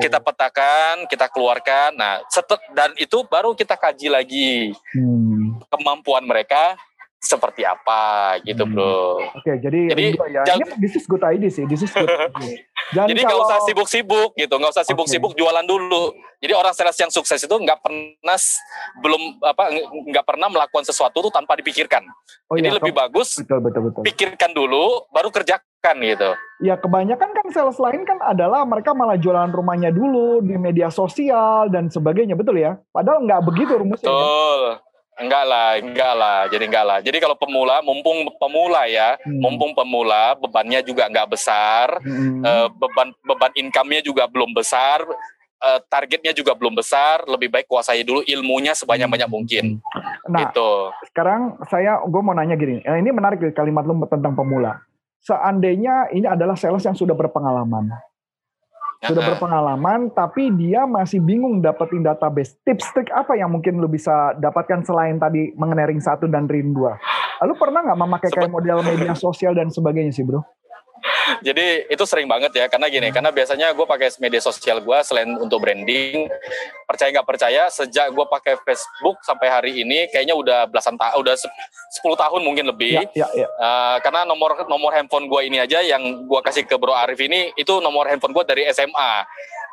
kita 0.03 0.19
petakan, 0.19 1.07
kita 1.07 1.31
keluarkan. 1.31 1.95
Nah, 1.95 2.19
setet, 2.27 2.59
dan 2.75 2.91
itu 2.99 3.23
baru 3.27 3.55
kita 3.55 3.79
kaji 3.79 4.07
lagi 4.11 4.75
hmm. 4.95 5.63
kemampuan 5.71 6.27
mereka 6.27 6.75
seperti 7.19 7.67
apa 7.67 8.39
gitu 8.47 8.63
hmm. 8.63 8.71
bro. 8.71 9.19
Oke 9.35 9.59
jadi, 9.59 9.91
jadi 9.91 10.03
ya. 10.31 10.43
Jang, 10.47 10.63
ini 10.63 10.79
this 10.79 10.95
is 10.95 11.03
good 11.03 11.19
idea 11.27 11.51
sih, 11.51 11.67
this 11.67 11.83
is 11.83 11.91
good 11.91 12.07
Jadi 12.95 13.21
nggak 13.21 13.29
kalau... 13.29 13.45
usah 13.45 13.59
sibuk-sibuk 13.69 14.33
gitu, 14.33 14.55
nggak 14.55 14.71
usah 14.73 14.85
sibuk-sibuk 14.87 15.35
okay. 15.35 15.39
jualan 15.43 15.65
dulu. 15.67 16.15
Jadi 16.39 16.53
orang 16.55 16.73
sales 16.73 16.97
yang 16.97 17.11
sukses 17.11 17.37
itu 17.43 17.51
nggak 17.51 17.83
pernah 17.83 18.39
belum 19.03 19.21
apa 19.43 19.63
nggak 20.09 20.25
pernah 20.25 20.47
melakukan 20.47 20.87
sesuatu 20.87 21.21
itu 21.21 21.29
tanpa 21.29 21.53
dipikirkan. 21.59 22.01
Oh, 22.49 22.57
jadi 22.57 22.73
iya, 22.73 22.77
lebih 22.81 22.95
bagus 22.95 23.37
betul, 23.37 23.61
betul, 23.61 23.81
betul. 23.91 24.01
pikirkan 24.07 24.55
dulu, 24.55 25.05
baru 25.13 25.29
kerjakan 25.29 25.95
gitu. 26.01 26.33
Ya 26.65 26.79
kebanyakan 26.81 27.29
kan 27.35 27.45
sales 27.53 27.77
lain 27.77 28.07
kan 28.09 28.17
adalah 28.25 28.65
mereka 28.65 28.95
malah 28.97 29.19
jualan 29.19 29.53
rumahnya 29.53 29.93
dulu 29.93 30.41
di 30.41 30.57
media 30.57 30.89
sosial 30.89 31.69
dan 31.69 31.93
sebagainya, 31.93 32.33
betul 32.33 32.57
ya? 32.57 32.79
Padahal 32.89 33.21
nggak 33.27 33.43
begitu 33.45 33.77
rumusnya. 33.77 34.09
Ya. 34.09 34.15
Betul. 34.15 34.61
Ya? 34.65 34.88
Enggak 35.19 35.43
lah, 35.43 35.69
enggak 35.75 36.13
lah. 36.15 36.39
Jadi 36.47 36.63
enggak 36.63 36.85
lah. 36.87 36.99
Jadi 37.03 37.17
kalau 37.19 37.35
pemula, 37.35 37.83
mumpung 37.83 38.23
pemula 38.39 38.87
ya, 38.87 39.19
hmm. 39.19 39.39
mumpung 39.43 39.75
pemula, 39.75 40.39
bebannya 40.39 40.79
juga 40.79 41.11
enggak 41.11 41.35
besar, 41.35 41.99
hmm. 41.99 42.39
uh, 42.41 42.67
beban 42.71 43.11
beban 43.27 43.51
income-nya 43.59 43.99
juga 43.99 44.25
belum 44.31 44.55
besar. 44.55 45.03
uh, 45.59 45.79
targetnya 45.91 46.31
juga 46.31 46.55
belum 46.55 46.75
besar, 46.75 47.27
lebih 47.27 47.51
baik 47.51 47.67
kuasai 47.67 48.03
dulu 48.07 48.23
ilmunya 48.23 48.73
sebanyak-banyak 48.75 49.29
mungkin. 49.29 49.83
Nah, 50.27 50.49
gitu. 50.49 50.91
sekarang 51.11 51.59
saya 51.67 51.99
gue 52.03 52.21
mau 52.23 52.35
nanya 52.35 52.55
gini, 52.55 52.79
eh, 52.83 52.97
ini 52.99 53.11
menarik 53.11 53.43
kalimat 53.51 53.83
lu 53.83 53.99
tentang 54.07 54.35
pemula. 54.35 54.79
Seandainya 55.19 56.15
ini 56.15 56.25
adalah 56.31 56.55
sales 56.55 56.83
yang 56.87 56.95
sudah 56.95 57.11
berpengalaman, 57.11 57.91
sudah 58.99 59.23
berpengalaman, 59.31 60.11
tapi 60.11 60.51
dia 60.59 60.83
masih 60.83 61.23
bingung 61.23 61.63
dapetin 61.63 62.03
database. 62.03 62.59
Tips 62.67 62.91
trik 62.91 63.09
apa 63.15 63.39
yang 63.39 63.47
mungkin 63.47 63.79
lu 63.79 63.87
bisa 63.87 64.35
dapatkan 64.35 64.83
selain 64.83 65.15
tadi 65.15 65.55
mengenai 65.55 65.87
ring 65.87 66.03
satu 66.03 66.27
dan 66.27 66.51
ring 66.51 66.75
dua? 66.75 66.99
Lu 67.47 67.55
pernah 67.55 67.79
nggak 67.79 67.99
memakai 67.99 68.29
kayak 68.35 68.51
model 68.51 68.83
media 68.83 69.15
sosial 69.15 69.55
dan 69.55 69.71
sebagainya 69.71 70.11
sih, 70.11 70.27
bro? 70.27 70.43
Jadi 71.45 71.89
itu 71.89 72.03
sering 72.05 72.25
banget 72.25 72.51
ya, 72.55 72.65
karena 72.65 72.87
gini, 72.89 73.07
karena 73.13 73.29
biasanya 73.29 73.71
gue 73.73 73.85
pakai 73.85 74.09
media 74.19 74.41
sosial 74.41 74.81
gue 74.81 74.97
selain 75.05 75.29
untuk 75.37 75.61
branding, 75.61 76.27
percaya 76.89 77.09
nggak 77.13 77.27
percaya, 77.27 77.63
sejak 77.69 78.11
gue 78.11 78.25
pakai 78.25 78.57
Facebook 78.65 79.21
sampai 79.21 79.47
hari 79.47 79.71
ini, 79.81 80.09
kayaknya 80.09 80.35
udah 80.35 80.59
belasan 80.67 80.97
tahun, 80.97 81.17
udah 81.21 81.35
10 81.37 82.23
tahun 82.23 82.41
mungkin 82.41 82.65
lebih. 82.69 83.05
Ya, 83.13 83.27
ya, 83.27 83.27
ya. 83.45 83.47
Uh, 83.57 83.97
karena 84.01 84.25
nomor 84.25 84.65
nomor 84.65 84.91
handphone 84.93 85.29
gue 85.29 85.41
ini 85.45 85.57
aja 85.61 85.81
yang 85.81 86.25
gue 86.25 86.39
kasih 86.41 86.65
ke 86.65 86.75
Bro 86.75 86.93
Arif 86.93 87.19
ini, 87.21 87.53
itu 87.55 87.77
nomor 87.79 88.09
handphone 88.09 88.33
gue 88.33 88.45
dari 88.45 88.65
SMA. 88.73 89.11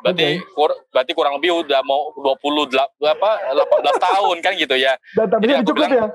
Berarti 0.05 0.37
okay. 0.37 0.53
kur, 0.53 0.71
berarti 0.93 1.11
kurang 1.17 1.41
lebih 1.41 1.65
udah 1.65 1.81
mau 1.81 2.13
20 2.21 2.69
apa 3.01 3.31
18 3.49 3.97
tahun 3.97 4.35
kan 4.45 4.53
gitu 4.53 4.75
ya. 4.77 4.93
Dan 5.17 5.25
tapi 5.25 5.49
cukup 5.65 5.73
bilang, 5.73 5.93
ya 5.93 6.07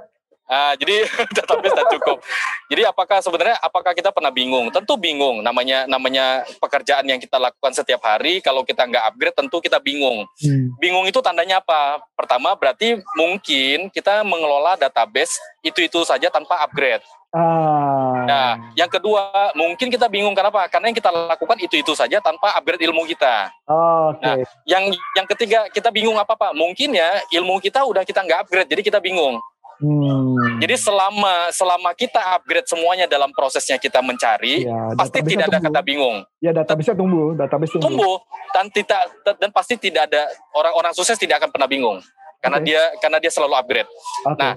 Uh, 0.53 0.75
jadi 0.77 1.09
database 1.41 1.73
tak 1.73 1.89
cukup. 1.97 2.21
Jadi 2.69 2.83
apakah 2.85 3.25
sebenarnya 3.25 3.57
apakah 3.65 3.97
kita 3.97 4.13
pernah 4.13 4.29
bingung? 4.29 4.69
Tentu 4.69 5.01
bingung. 5.01 5.41
Namanya 5.41 5.89
namanya 5.89 6.45
pekerjaan 6.61 7.09
yang 7.09 7.17
kita 7.17 7.41
lakukan 7.41 7.73
setiap 7.73 8.05
hari. 8.05 8.45
Kalau 8.45 8.61
kita 8.61 8.85
nggak 8.85 9.05
upgrade, 9.09 9.33
tentu 9.33 9.65
kita 9.65 9.81
bingung. 9.81 10.29
Hmm. 10.45 10.77
Bingung 10.77 11.09
itu 11.09 11.25
tandanya 11.25 11.65
apa? 11.65 12.05
Pertama 12.13 12.53
berarti 12.53 13.01
mungkin 13.17 13.89
kita 13.89 14.21
mengelola 14.29 14.77
database 14.77 15.41
itu 15.65 15.89
itu 15.89 16.05
saja 16.05 16.29
tanpa 16.29 16.61
upgrade. 16.61 17.01
Ah. 17.33 18.29
Nah, 18.29 18.51
yang 18.77 18.93
kedua 18.93 19.57
mungkin 19.57 19.89
kita 19.89 20.05
bingung 20.13 20.37
kenapa? 20.37 20.69
Karena 20.69 20.93
yang 20.93 20.99
kita 21.01 21.09
lakukan 21.09 21.57
itu 21.65 21.81
itu 21.81 21.97
saja 21.97 22.21
tanpa 22.21 22.53
upgrade 22.53 22.85
ilmu 22.85 23.09
kita. 23.09 23.49
Oh, 23.65 24.13
okay. 24.13 24.21
Nah, 24.21 24.35
yang 24.69 24.93
yang 25.17 25.27
ketiga 25.33 25.65
kita 25.73 25.89
bingung 25.89 26.21
apa 26.21 26.37
pak? 26.37 26.53
Mungkin 26.53 26.93
ya 26.93 27.25
ilmu 27.41 27.57
kita 27.65 27.89
udah 27.89 28.05
kita 28.05 28.21
nggak 28.21 28.41
upgrade, 28.45 28.69
jadi 28.69 28.83
kita 28.85 29.01
bingung. 29.01 29.41
Hmm. 29.83 30.63
Jadi 30.63 30.79
selama 30.79 31.51
selama 31.51 31.91
kita 31.99 32.23
upgrade 32.39 32.71
semuanya 32.71 33.11
dalam 33.11 33.35
prosesnya 33.35 33.83
kita 33.83 33.99
mencari, 33.99 34.63
ya, 34.63 34.95
pasti 34.95 35.19
tidak 35.27 35.51
ada 35.51 35.59
kata 35.59 35.81
bingung. 35.83 36.23
Ya 36.39 36.55
data 36.55 36.79
bisa 36.79 36.95
tumbuh, 36.95 37.35
database 37.35 37.75
tumbuh. 37.75 37.91
Tumbuh 37.91 38.17
dan 38.55 38.71
tidak 38.71 39.03
dan 39.43 39.51
pasti 39.51 39.75
tidak 39.75 40.07
ada 40.07 40.23
orang-orang 40.55 40.95
sukses 40.95 41.19
tidak 41.19 41.43
akan 41.43 41.51
pernah 41.51 41.67
bingung 41.67 41.99
karena 42.39 42.63
okay. 42.63 42.67
dia 42.71 42.83
karena 43.03 43.19
dia 43.19 43.33
selalu 43.35 43.55
upgrade. 43.59 43.91
Okay. 44.23 44.39
Nah, 44.39 44.55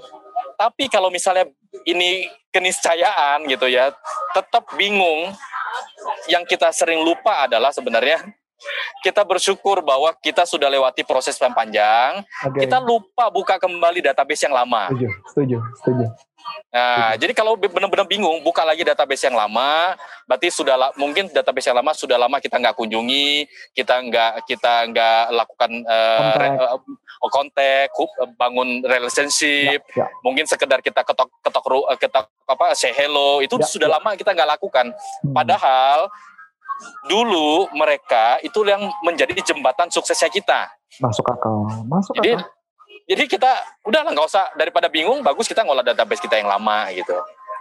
tapi 0.61 0.85
kalau 0.93 1.09
misalnya 1.09 1.49
ini 1.89 2.29
keniscayaan 2.53 3.49
gitu 3.49 3.65
ya, 3.65 3.89
tetap 4.37 4.69
bingung. 4.77 5.33
Yang 6.31 6.55
kita 6.55 6.71
sering 6.71 7.03
lupa 7.03 7.49
adalah 7.49 7.73
sebenarnya 7.73 8.23
kita 9.03 9.21
bersyukur 9.21 9.85
bahwa 9.85 10.09
kita 10.17 10.47
sudah 10.47 10.71
lewati 10.71 11.05
proses 11.05 11.37
yang 11.37 11.53
panjang. 11.53 12.25
Okay. 12.41 12.65
Kita 12.65 12.81
lupa 12.81 13.29
buka 13.29 13.61
kembali 13.61 14.01
database 14.01 14.47
yang 14.47 14.55
lama. 14.55 14.89
Setuju, 14.89 15.09
setuju, 15.29 15.57
setuju. 15.81 16.05
Nah, 16.69 17.13
setuju. 17.13 17.21
jadi 17.25 17.33
kalau 17.33 17.53
benar-benar 17.57 18.05
bingung, 18.05 18.37
buka 18.45 18.61
lagi 18.61 18.85
database 18.85 19.25
yang 19.25 19.37
lama, 19.37 19.97
berarti 20.29 20.53
sudah 20.53 20.93
mungkin 20.97 21.29
database 21.29 21.69
yang 21.69 21.77
lama 21.77 21.91
sudah 21.93 22.17
lama 22.21 22.37
kita 22.37 22.61
nggak 22.61 22.75
kunjungi, 22.77 23.49
kita 23.73 23.95
nggak 24.05 24.33
kita 24.45 24.73
nggak 24.93 25.23
lakukan 25.33 25.71
uh, 25.89 26.77
kontak, 27.33 27.89
uh, 27.97 28.29
bangun 28.37 28.85
relationship, 28.85 29.81
ya, 29.97 30.05
ya. 30.05 30.07
mungkin 30.21 30.45
sekedar 30.45 30.85
kita 30.85 31.01
ketok 31.01 31.29
ketok 31.41 31.65
ketok 31.97 32.25
apa 32.45 32.65
say 32.77 32.93
hello, 32.93 33.41
itu 33.41 33.57
ya, 33.57 33.65
sudah 33.65 33.89
ya. 33.89 33.93
lama 33.97 34.13
kita 34.13 34.33
nggak 34.33 34.49
lakukan. 34.57 34.93
Hmm. 34.93 35.33
Padahal 35.33 36.13
dulu 37.07 37.69
mereka 37.75 38.39
itu 38.41 38.61
yang 38.67 38.85
menjadi 39.05 39.33
jembatan 39.41 39.87
suksesnya 39.91 40.29
kita. 40.31 40.67
Masuk 40.99 41.27
akal, 41.27 41.67
masuk 41.87 42.13
jadi, 42.19 42.39
akal. 42.39 42.49
Jadi 43.05 43.23
kita 43.29 43.51
udah 43.85 44.01
lah 44.01 44.11
nggak 44.15 44.27
usah 44.27 44.45
daripada 44.57 44.89
bingung, 44.89 45.21
bagus 45.21 45.45
kita 45.45 45.61
ngolah 45.61 45.85
database 45.85 46.23
kita 46.23 46.41
yang 46.41 46.49
lama 46.49 46.89
gitu. 46.89 47.13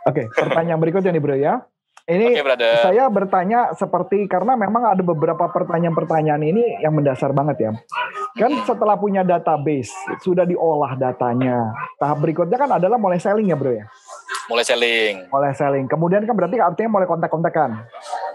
Oke, 0.09 0.29
pertanyaan 0.33 0.81
berikutnya 0.81 1.13
nih 1.13 1.23
bro 1.23 1.37
ya. 1.37 1.61
Ini 2.05 2.37
okay, 2.37 2.85
saya 2.85 3.09
bertanya 3.09 3.73
seperti 3.73 4.29
karena 4.29 4.61
memang 4.61 4.93
ada 4.93 5.01
beberapa 5.01 5.49
pertanyaan-pertanyaan 5.49 6.45
ini 6.45 6.85
yang 6.85 6.93
mendasar 6.93 7.33
banget 7.33 7.57
ya. 7.65 7.71
Kan 8.37 8.61
setelah 8.69 8.93
punya 9.01 9.25
database, 9.25 9.89
sudah 10.21 10.45
diolah 10.45 11.01
datanya. 11.01 11.73
Tahap 11.97 12.21
berikutnya 12.21 12.61
kan 12.61 12.77
adalah 12.77 13.01
mulai 13.01 13.17
selling 13.17 13.49
ya 13.49 13.57
bro 13.57 13.73
ya? 13.73 13.89
Mulai 14.53 14.65
selling. 14.69 15.15
Mulai 15.33 15.57
selling. 15.57 15.89
Kemudian 15.89 16.29
kan 16.29 16.37
berarti 16.37 16.61
artinya 16.61 17.01
mulai 17.01 17.09
kontak-kontakan. 17.09 17.89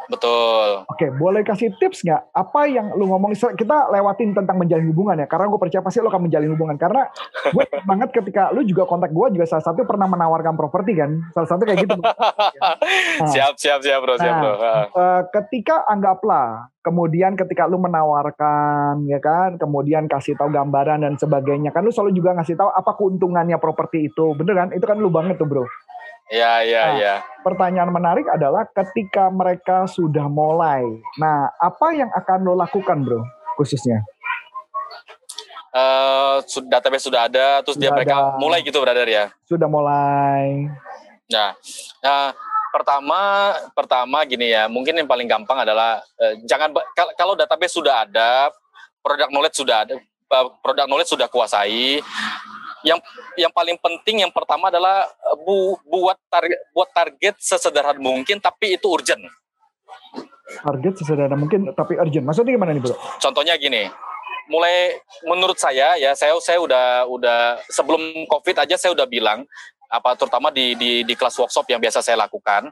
Betul. 0.09 0.89
Oke, 0.89 1.13
boleh 1.13 1.45
kasih 1.45 1.69
tips 1.77 2.01
nggak? 2.01 2.33
Apa 2.33 2.65
yang 2.65 2.97
lu 2.97 3.05
ngomong? 3.05 3.37
Kita 3.37 3.93
lewatin 3.93 4.33
tentang 4.33 4.57
menjalin 4.57 4.89
hubungan 4.89 5.21
ya, 5.21 5.29
karena 5.29 5.45
gue 5.45 5.59
percaya 5.61 5.85
pasti 5.85 6.01
lu 6.01 6.09
akan 6.09 6.25
menjalin 6.25 6.49
hubungan. 6.57 6.75
Karena 6.81 7.05
gue 7.53 7.63
banget 7.89 8.09
ketika 8.09 8.49
lu 8.49 8.65
juga 8.65 8.89
kontak 8.89 9.13
gue 9.13 9.37
juga 9.37 9.45
salah 9.45 9.61
satu 9.61 9.85
pernah 9.85 10.09
menawarkan 10.09 10.57
properti 10.57 10.97
kan, 10.97 11.21
salah 11.37 11.49
satu 11.49 11.61
kayak 11.61 11.85
gitu. 11.85 12.01
nah, 13.21 13.29
siap, 13.29 13.53
siap, 13.61 13.79
siap 13.85 13.99
bro, 14.01 14.17
siap 14.17 14.35
bro. 14.41 14.53
Uh, 14.57 15.21
ketika 15.29 15.85
anggaplah, 15.85 16.73
kemudian 16.81 17.37
ketika 17.37 17.69
lu 17.69 17.77
menawarkan, 17.77 19.05
ya 19.05 19.21
kan, 19.21 19.61
kemudian 19.61 20.09
kasih 20.09 20.33
tahu 20.33 20.49
gambaran 20.49 21.05
dan 21.05 21.13
sebagainya, 21.21 21.69
kan 21.69 21.85
lu 21.85 21.93
selalu 21.93 22.17
juga 22.17 22.33
ngasih 22.33 22.57
tahu 22.57 22.73
apa 22.73 22.97
keuntungannya 22.97 23.61
properti 23.61 24.09
itu, 24.09 24.33
bener 24.33 24.57
kan? 24.57 24.67
Itu 24.73 24.89
kan 24.89 24.97
lu 24.97 25.13
banget 25.13 25.37
tuh 25.37 25.45
bro. 25.45 25.69
Iya, 26.29 26.53
iya, 26.61 26.83
nah, 26.85 26.93
iya. 27.01 27.15
Pertanyaan 27.41 27.89
menarik 27.89 28.29
adalah 28.29 28.69
ketika 28.69 29.33
mereka 29.33 29.89
sudah 29.89 30.29
mulai. 30.29 30.85
Nah, 31.17 31.49
apa 31.57 31.97
yang 31.97 32.13
akan 32.13 32.45
lo 32.45 32.53
lakukan, 32.53 33.01
Bro, 33.01 33.25
khususnya? 33.57 34.05
Uh, 35.73 36.41
database 36.69 37.09
sudah 37.09 37.25
ada, 37.25 37.65
terus 37.65 37.81
sudah 37.81 37.89
dia 37.89 37.97
mereka 37.97 38.15
ada. 38.17 38.37
mulai 38.37 38.61
gitu, 38.61 38.77
brother 38.77 39.09
ya? 39.09 39.33
Sudah 39.49 39.65
mulai. 39.65 40.69
Nah, 41.33 41.57
nah 42.01 42.33
pertama 42.69 43.19
pertama 43.73 44.21
gini 44.25 44.53
ya, 44.53 44.69
mungkin 44.69 44.97
yang 45.01 45.09
paling 45.09 45.25
gampang 45.25 45.65
adalah 45.65 46.01
uh, 46.21 46.33
jangan 46.45 46.73
kalau 47.17 47.33
database 47.33 47.73
sudah 47.73 48.05
ada, 48.05 48.53
produk 49.01 49.29
knowledge 49.33 49.57
sudah 49.57 49.81
ada, 49.81 49.97
eh, 49.97 50.47
produk 50.61 50.85
knowledge 50.85 51.09
sudah 51.09 51.25
kuasai, 51.25 52.01
yang 52.83 52.99
yang 53.35 53.51
paling 53.51 53.75
penting 53.79 54.23
yang 54.23 54.31
pertama 54.31 54.71
adalah 54.71 55.05
eh, 55.05 55.37
bu, 55.43 55.75
buat 55.87 56.17
target 56.31 56.59
buat 56.71 56.89
target 56.91 57.35
sesederhana 57.39 57.99
mungkin 57.99 58.39
tapi 58.39 58.75
itu 58.79 58.87
urgent. 58.87 59.21
Target 60.49 60.93
sesederhana 61.03 61.37
mungkin 61.37 61.69
tapi 61.75 61.99
urgent. 61.99 62.25
Maksudnya 62.25 62.55
gimana 62.55 62.71
nih, 62.73 62.83
Bro? 62.83 62.95
Contohnya 63.21 63.55
gini. 63.59 63.89
Mulai 64.49 64.97
menurut 65.29 65.61
saya 65.61 65.93
ya 66.01 66.17
saya 66.17 66.33
saya 66.41 66.57
udah 66.57 67.05
udah 67.05 67.61
sebelum 67.69 68.01
Covid 68.25 68.65
aja 68.65 68.81
saya 68.81 68.97
udah 68.97 69.05
bilang 69.05 69.45
apa 69.89 70.13
terutama 70.13 70.53
di, 70.53 70.77
di 70.77 71.01
di 71.01 71.13
kelas 71.17 71.33
workshop 71.41 71.65
yang 71.65 71.81
biasa 71.81 72.05
saya 72.05 72.13
lakukan 72.13 72.69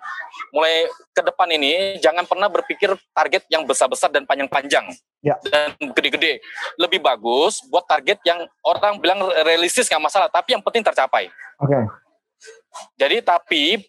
mulai 0.54 0.86
ke 1.10 1.22
depan 1.26 1.50
ini 1.50 1.98
jangan 1.98 2.30
pernah 2.30 2.46
berpikir 2.46 2.94
target 3.10 3.50
yang 3.50 3.66
besar-besar 3.66 4.14
dan 4.14 4.30
panjang-panjang 4.30 4.86
ya. 5.26 5.34
dan 5.50 5.74
gede-gede 5.98 6.38
lebih 6.78 7.02
bagus 7.02 7.66
buat 7.74 7.90
target 7.90 8.22
yang 8.22 8.46
orang 8.62 9.02
bilang 9.02 9.26
realistis 9.42 9.90
nggak 9.90 10.06
masalah 10.06 10.30
tapi 10.30 10.54
yang 10.54 10.62
penting 10.62 10.86
tercapai 10.86 11.34
oke 11.58 11.66
okay. 11.66 11.84
jadi 12.94 13.26
tapi 13.26 13.82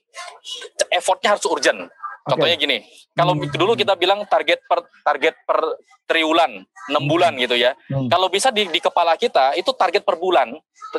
effortnya 0.88 1.36
harus 1.36 1.44
urgent 1.44 1.92
contohnya 2.28 2.56
okay. 2.60 2.64
gini 2.68 2.76
kalau 3.16 3.32
hmm. 3.34 3.50
dulu 3.56 3.72
kita 3.74 3.96
bilang 3.96 4.22
target 4.28 4.60
per 4.68 4.84
target 5.02 5.34
per 5.48 5.80
triwulan 6.04 6.62
enam 6.92 7.04
bulan 7.08 7.32
gitu 7.40 7.56
ya 7.56 7.72
hmm. 7.88 8.12
kalau 8.12 8.28
bisa 8.28 8.52
di, 8.52 8.68
di 8.68 8.80
kepala 8.80 9.16
kita 9.16 9.56
itu 9.56 9.72
target 9.72 10.04
per 10.04 10.20
bulan 10.20 10.52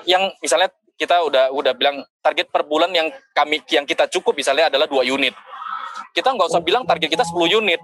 yang 0.06 0.30
misalnya 0.42 0.70
kita 1.00 1.16
udah 1.24 1.56
udah 1.56 1.74
bilang 1.80 2.04
target 2.20 2.52
per 2.52 2.68
bulan 2.68 2.92
yang 2.92 3.08
kami 3.32 3.64
yang 3.72 3.88
kita 3.88 4.12
cukup 4.12 4.36
misalnya 4.36 4.68
adalah 4.68 4.84
dua 4.84 5.08
unit. 5.08 5.32
Kita 6.12 6.36
nggak 6.36 6.52
usah 6.52 6.60
bilang 6.60 6.84
target 6.84 7.08
kita 7.08 7.24
10 7.24 7.64
unit. 7.64 7.80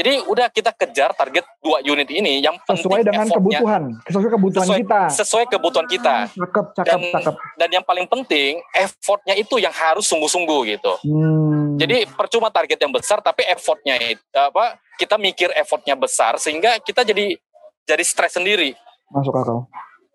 Jadi 0.00 0.16
udah 0.24 0.48
kita 0.48 0.72
kejar 0.72 1.12
target 1.12 1.44
dua 1.60 1.84
unit 1.84 2.08
ini 2.08 2.40
yang 2.40 2.56
sesuai 2.64 3.04
dengan 3.04 3.28
kebutuhan, 3.28 3.82
sesuai 4.08 4.32
kebutuhan 4.32 4.64
sesuai, 4.64 4.80
kita. 4.80 5.00
Sesuai 5.12 5.44
kebutuhan 5.52 5.86
kita. 5.92 6.16
Cakep, 6.32 6.66
cakep, 6.72 6.88
dan, 6.88 7.00
cakep. 7.20 7.34
Dan 7.60 7.68
yang 7.68 7.84
paling 7.84 8.08
penting 8.08 8.64
effortnya 8.72 9.36
itu 9.36 9.60
yang 9.60 9.76
harus 9.76 10.08
sungguh-sungguh 10.08 10.72
gitu. 10.72 10.96
Hmm. 11.04 11.76
Jadi 11.76 12.08
percuma 12.16 12.48
target 12.48 12.80
yang 12.80 12.88
besar 12.88 13.20
tapi 13.20 13.44
effortnya 13.44 14.00
apa 14.32 14.80
kita 14.96 15.20
mikir 15.20 15.52
effortnya 15.52 15.92
besar 15.92 16.40
sehingga 16.40 16.80
kita 16.80 17.04
jadi 17.04 17.36
jadi 17.84 18.00
stres 18.00 18.40
sendiri. 18.40 18.72
Masuk 19.12 19.36
akal. 19.36 19.68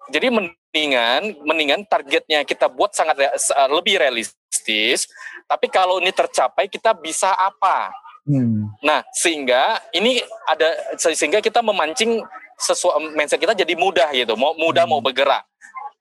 Jadi 0.10 0.34
mendingan 0.34 1.46
mendingan 1.46 1.86
targetnya 1.86 2.42
kita 2.42 2.74
buat 2.74 2.90
sangat 2.98 3.22
uh, 3.22 3.70
lebih 3.70 4.02
realistis. 4.02 5.06
Tapi 5.46 5.70
kalau 5.70 6.02
ini 6.02 6.10
tercapai 6.10 6.66
kita 6.66 6.98
bisa 6.98 7.30
apa? 7.38 7.94
Hmm. 8.26 8.74
Nah, 8.82 9.06
sehingga 9.14 9.78
ini 9.94 10.18
ada 10.50 10.98
sehingga 10.98 11.40
kita 11.46 11.62
memancing 11.62 12.26
sesuai 12.58 13.14
mindset 13.14 13.38
kita 13.38 13.54
jadi 13.54 13.78
mudah 13.78 14.10
gitu, 14.18 14.34
mau 14.34 14.58
mudah 14.58 14.90
mau 14.90 14.98
bergerak. 14.98 15.46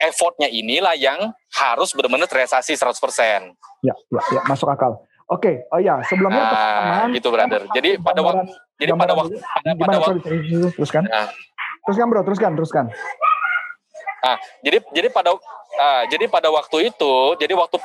Effortnya 0.01 0.49
inilah 0.51 0.97
yang 0.99 1.33
harus 1.55 1.93
benar-benar 1.93 2.27
terrealisasi 2.27 2.75
100%. 2.75 3.55
Ya, 3.85 3.95
ya, 3.95 4.21
ya, 4.33 4.41
masuk 4.49 4.67
akal. 4.73 4.99
Oke, 5.25 5.65
oh 5.73 5.81
ya, 5.81 6.05
sebelumnya 6.05 6.43
Nah, 6.45 6.53
teman-teman, 6.53 7.09
gitu 7.17 7.29
brother. 7.33 7.63
Jadi 7.73 7.91
pada 7.97 8.21
waktu 8.21 8.53
jadi 8.77 8.91
pada 8.93 9.13
waktu 9.17 9.35
pada, 9.41 9.71
pada 9.77 9.97
waktu 10.01 10.21
teruskan. 10.77 11.03
Nah. 11.09 11.29
Teruskan 11.85 12.07
bro, 12.09 12.21
teruskan, 12.25 12.51
teruskan. 12.57 12.85
Nah, 14.25 14.37
jadi 14.65 14.81
jadi 14.93 15.09
pada 15.13 15.37
ah, 15.77 16.03
jadi 16.09 16.25
pada 16.29 16.49
waktu 16.49 16.89
itu, 16.93 17.15
jadi 17.37 17.53
waktu 17.57 17.77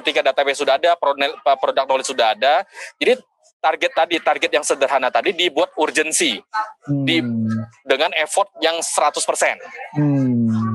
ketika 0.00 0.20
database 0.20 0.60
sudah 0.60 0.76
ada, 0.76 0.92
produk 0.96 1.32
produk 1.60 1.84
knowledge 1.88 2.12
sudah 2.12 2.36
ada, 2.36 2.64
jadi 3.00 3.16
target 3.58 3.92
tadi, 3.94 4.16
target 4.22 4.50
yang 4.50 4.64
sederhana 4.64 5.10
tadi 5.10 5.34
dibuat 5.34 5.74
urgensi. 5.76 6.38
Hmm, 6.88 7.04
Di- 7.04 7.22
dengan 7.84 8.10
effort 8.16 8.48
yang 8.62 8.78
100%. 8.80 9.58
hmm, 9.98 10.74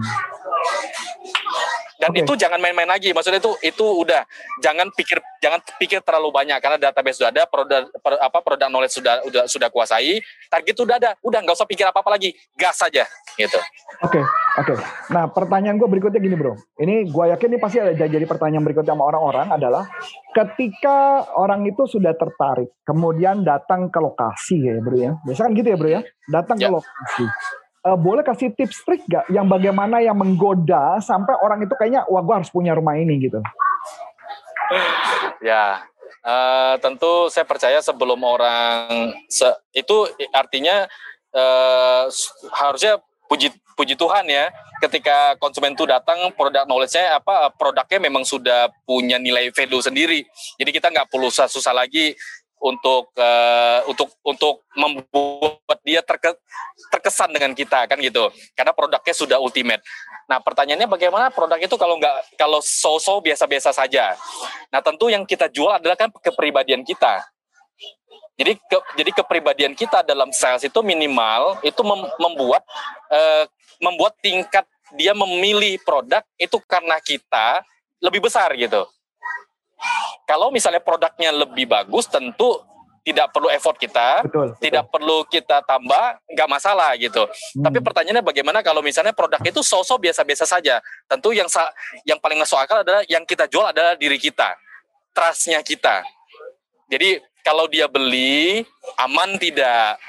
Dan 2.04 2.12
Oke. 2.12 2.20
itu 2.28 2.34
jangan 2.36 2.60
main-main 2.60 2.92
lagi. 2.92 3.16
Maksudnya 3.16 3.40
itu 3.40 3.56
itu 3.64 3.86
udah 4.04 4.28
jangan 4.60 4.92
pikir 4.92 5.24
jangan 5.40 5.64
pikir 5.80 6.04
terlalu 6.04 6.36
banyak 6.36 6.60
karena 6.60 6.76
database 6.76 7.24
sudah 7.24 7.32
ada, 7.32 7.48
produk 7.48 7.88
per- 8.04 8.20
apa 8.20 8.44
produk 8.44 8.68
knowledge 8.68 9.00
sudah 9.00 9.24
sudah 9.24 9.44
sudah 9.48 9.70
kuasai, 9.72 10.20
target 10.52 10.76
sudah 10.76 11.00
ada. 11.00 11.16
Udah 11.24 11.40
nggak 11.40 11.56
usah 11.56 11.64
pikir 11.64 11.88
apa-apa 11.88 12.20
lagi. 12.20 12.36
Gas 12.60 12.84
saja 12.84 13.08
gitu. 13.40 13.56
Oke, 14.04 14.20
oke. 14.60 14.74
Nah, 15.16 15.32
pertanyaan 15.32 15.80
gue 15.80 15.88
berikutnya 15.88 16.20
gini, 16.20 16.36
bro. 16.36 16.60
Ini 16.76 17.08
gue 17.08 17.26
yakin 17.32 17.48
ini 17.56 17.60
pasti 17.64 17.80
ada 17.80 17.96
jadi 17.96 18.28
pertanyaan 18.28 18.68
berikutnya 18.68 18.92
sama 18.92 19.08
orang-orang 19.08 19.48
adalah 19.56 19.88
ketika 20.36 21.24
orang 21.34 21.64
itu 21.64 21.88
sudah 21.88 22.12
tertarik, 22.14 22.74
kemudian 22.84 23.48
datang 23.48 23.88
ke 23.88 24.00
lokasi 24.02 24.60
ya, 24.60 24.76
bro 24.84 24.98
ya. 25.00 25.12
Biasa 25.24 25.48
kan 25.48 25.52
gitu 25.56 25.68
ya, 25.72 25.78
bro 25.80 25.90
ya. 25.90 26.02
Datang 26.28 26.58
ke 26.60 26.68
Ya. 26.68 26.74
lokasi. 26.74 27.26
Eh, 27.84 27.98
boleh 28.00 28.24
kasih 28.24 28.56
tips 28.56 28.80
trik 28.88 29.04
gak 29.12 29.28
yang 29.28 29.44
bagaimana 29.52 30.00
yang 30.00 30.16
menggoda 30.16 31.04
sampai 31.04 31.36
orang 31.44 31.68
itu 31.68 31.76
kayaknya 31.76 32.08
wah 32.08 32.24
gue 32.24 32.36
harus 32.40 32.48
punya 32.48 32.72
rumah 32.72 32.96
ini 32.96 33.20
gitu. 33.28 33.44
Ya, 35.44 35.84
eh, 36.24 36.74
tentu 36.80 37.28
saya 37.28 37.44
percaya 37.44 37.84
sebelum 37.84 38.24
orang 38.24 39.12
se- 39.28 39.60
itu 39.76 40.08
artinya 40.32 40.88
s- 42.08 42.32
harusnya 42.56 43.04
puji 43.28 43.52
puji 43.74 43.98
Tuhan 43.98 44.30
ya, 44.30 44.54
ketika 44.80 45.36
konsumen 45.42 45.74
itu 45.74 45.84
datang 45.84 46.30
produk 46.38 46.64
knowledge-nya 46.64 47.18
apa 47.20 47.50
produknya 47.58 48.00
memang 48.00 48.24
sudah 48.24 48.70
punya 48.86 49.18
nilai 49.20 49.50
value 49.52 49.82
sendiri. 49.82 50.24
Jadi 50.56 50.70
kita 50.72 50.88
nggak 50.94 51.10
perlu 51.10 51.28
susah-susah 51.34 51.74
lagi 51.74 52.14
untuk 52.64 53.12
eh, 53.20 53.80
untuk 53.92 54.08
untuk 54.24 54.64
membuat 54.72 55.80
dia 55.84 56.00
terke- 56.00 56.40
terkesan 56.88 57.36
dengan 57.36 57.52
kita 57.52 57.84
kan 57.92 58.00
gitu. 58.00 58.32
Karena 58.56 58.72
produknya 58.72 59.12
sudah 59.12 59.38
ultimate. 59.44 59.84
Nah, 60.32 60.40
pertanyaannya 60.40 60.88
bagaimana 60.88 61.28
produk 61.28 61.60
itu 61.60 61.76
kalau 61.76 62.00
nggak 62.00 62.40
kalau 62.40 62.64
so-so 62.64 63.20
biasa-biasa 63.20 63.76
saja. 63.76 64.16
Nah, 64.72 64.80
tentu 64.80 65.12
yang 65.12 65.28
kita 65.28 65.52
jual 65.52 65.76
adalah 65.76 66.00
kan 66.00 66.08
kepribadian 66.24 66.88
kita. 66.88 67.28
Jadi 68.34 68.58
ke, 68.58 68.78
jadi 68.98 69.12
kepribadian 69.14 69.78
kita 69.78 70.02
dalam 70.02 70.32
sales 70.34 70.64
itu 70.66 70.80
minimal 70.82 71.60
itu 71.62 71.84
mem- 71.84 72.16
membuat 72.18 72.64
eh, 73.12 73.46
membuat 73.84 74.16
tingkat 74.24 74.64
dia 74.96 75.12
memilih 75.12 75.78
produk 75.84 76.24
itu 76.40 76.58
karena 76.64 76.98
kita 77.04 77.62
lebih 78.00 78.24
besar 78.24 78.56
gitu. 78.56 78.88
Kalau 80.24 80.50
misalnya 80.50 80.80
produknya 80.80 81.36
lebih 81.36 81.68
bagus 81.68 82.08
tentu 82.08 82.62
tidak 83.04 83.36
perlu 83.36 83.52
effort 83.52 83.76
kita, 83.76 84.24
Betul. 84.24 84.56
tidak 84.64 84.88
perlu 84.88 85.28
kita 85.28 85.60
tambah, 85.68 86.24
nggak 86.24 86.50
masalah 86.50 86.96
gitu. 86.96 87.28
Hmm. 87.28 87.68
Tapi 87.68 87.84
pertanyaannya 87.84 88.24
bagaimana 88.24 88.64
kalau 88.64 88.80
misalnya 88.80 89.12
produk 89.12 89.44
itu 89.44 89.60
sosok 89.60 90.08
biasa-biasa 90.08 90.48
saja? 90.48 90.80
Tentu 91.12 91.36
yang 91.36 91.52
sa- 91.52 91.72
yang 92.08 92.16
paling 92.24 92.40
masuk 92.40 92.56
akal 92.56 92.80
adalah 92.80 93.04
yang 93.12 93.28
kita 93.28 93.44
jual 93.52 93.68
adalah 93.68 94.00
diri 94.00 94.16
kita, 94.16 94.56
trustnya 95.12 95.60
kita. 95.60 96.00
Jadi 96.88 97.20
kalau 97.44 97.68
dia 97.68 97.92
beli 97.92 98.64
aman 98.96 99.36
tidak? 99.36 100.00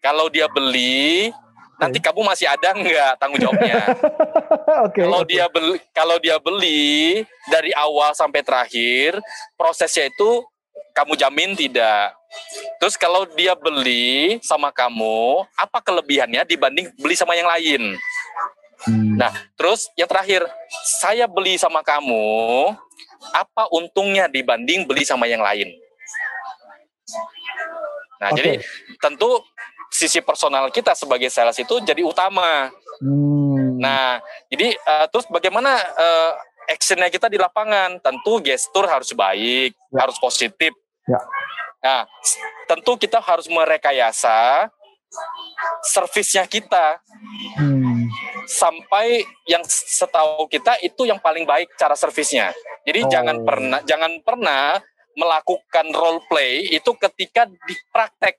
Kalau 0.00 0.32
dia 0.32 0.48
beli 0.48 1.28
nanti 1.78 1.98
kamu 2.02 2.20
masih 2.26 2.46
ada 2.50 2.74
nggak 2.74 3.12
tanggung 3.22 3.40
jawabnya? 3.40 3.78
Oke. 4.86 5.00
kalau 5.02 5.22
oke. 5.24 5.30
dia 5.30 5.44
beli 5.48 5.78
kalau 5.94 6.16
dia 6.20 6.36
beli 6.38 7.24
dari 7.48 7.72
awal 7.72 8.12
sampai 8.12 8.44
terakhir 8.44 9.16
prosesnya 9.56 10.10
itu 10.10 10.44
kamu 10.92 11.16
jamin 11.16 11.56
tidak 11.56 12.14
terus 12.76 12.98
kalau 13.00 13.24
dia 13.32 13.56
beli 13.56 14.36
sama 14.44 14.68
kamu 14.68 15.46
apa 15.56 15.78
kelebihannya 15.80 16.44
dibanding 16.44 16.92
beli 17.00 17.16
sama 17.16 17.32
yang 17.32 17.48
lain 17.48 17.96
Hmm. 18.86 19.18
nah 19.18 19.34
terus 19.58 19.90
yang 19.98 20.06
terakhir 20.06 20.46
saya 21.02 21.26
beli 21.26 21.58
sama 21.58 21.82
kamu 21.82 22.70
apa 23.34 23.66
untungnya 23.74 24.30
dibanding 24.30 24.86
beli 24.86 25.02
sama 25.02 25.26
yang 25.26 25.42
lain 25.42 25.74
nah 28.22 28.30
Oke. 28.30 28.38
jadi 28.38 28.52
tentu 29.02 29.42
sisi 29.88 30.20
personal 30.20 30.68
kita 30.68 30.92
sebagai 30.92 31.32
sales 31.32 31.56
itu 31.58 31.80
jadi 31.80 32.00
utama 32.04 32.68
Hmm. 32.98 33.78
Nah, 33.78 34.18
jadi 34.50 34.74
eh, 34.74 35.06
terus 35.14 35.26
bagaimana 35.30 35.78
eh, 35.78 36.32
actionnya 36.74 37.06
kita 37.08 37.30
di 37.30 37.38
lapangan? 37.38 38.02
Tentu 38.02 38.42
gestur 38.42 38.90
harus 38.90 39.14
baik, 39.14 39.72
Ya. 39.94 39.98
harus 40.02 40.18
positif. 40.18 40.74
Ya. 41.06 41.20
Nah, 41.78 42.02
tentu 42.66 42.98
kita 42.98 43.22
harus 43.22 43.46
merekayasa 43.46 44.66
servisnya 45.88 46.44
kita 46.44 47.00
Hmm. 47.56 48.04
sampai 48.44 49.24
yang 49.48 49.62
setahu 49.64 50.50
kita 50.50 50.76
itu 50.84 51.06
yang 51.06 51.22
paling 51.22 51.46
baik 51.46 51.70
cara 51.78 51.94
servisnya. 51.94 52.52
Jadi 52.82 53.06
Oh. 53.06 53.08
jangan 53.08 53.36
pernah 53.46 53.80
jangan 53.86 54.12
pernah 54.26 54.76
melakukan 55.14 55.86
role 55.94 56.22
play 56.26 56.66
itu 56.66 56.90
ketika 56.98 57.46
di 57.46 57.74
praktek. 57.94 58.36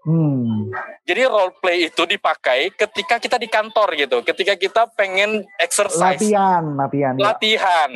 Hmm. 0.00 0.70
Jadi 1.02 1.22
role 1.24 1.52
play 1.58 1.90
itu 1.90 2.02
dipakai 2.02 2.70
ketika 2.70 3.18
kita 3.18 3.36
di 3.36 3.46
kantor 3.46 3.92
gitu, 3.94 4.22
ketika 4.22 4.54
kita 4.54 4.82
pengen 4.88 5.42
exercise 5.58 6.22
Latihan, 6.22 6.64
latihan. 6.74 7.14
ya. 7.14 7.22
latihan. 7.24 7.90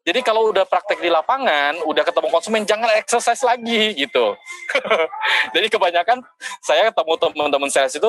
Jadi 0.00 0.20
kalau 0.22 0.48
udah 0.48 0.64
praktek 0.64 0.98
di 0.98 1.06
lapangan, 1.06 1.84
udah 1.84 2.02
ketemu 2.02 2.28
konsumen, 2.30 2.62
jangan 2.64 2.88
exercise 2.94 3.42
lagi 3.42 3.92
gitu. 3.94 4.32
Jadi 5.54 5.66
kebanyakan 5.68 6.24
saya 6.58 6.88
ketemu 6.88 7.12
teman-teman 7.20 7.68
sales 7.68 7.92
itu 7.92 8.08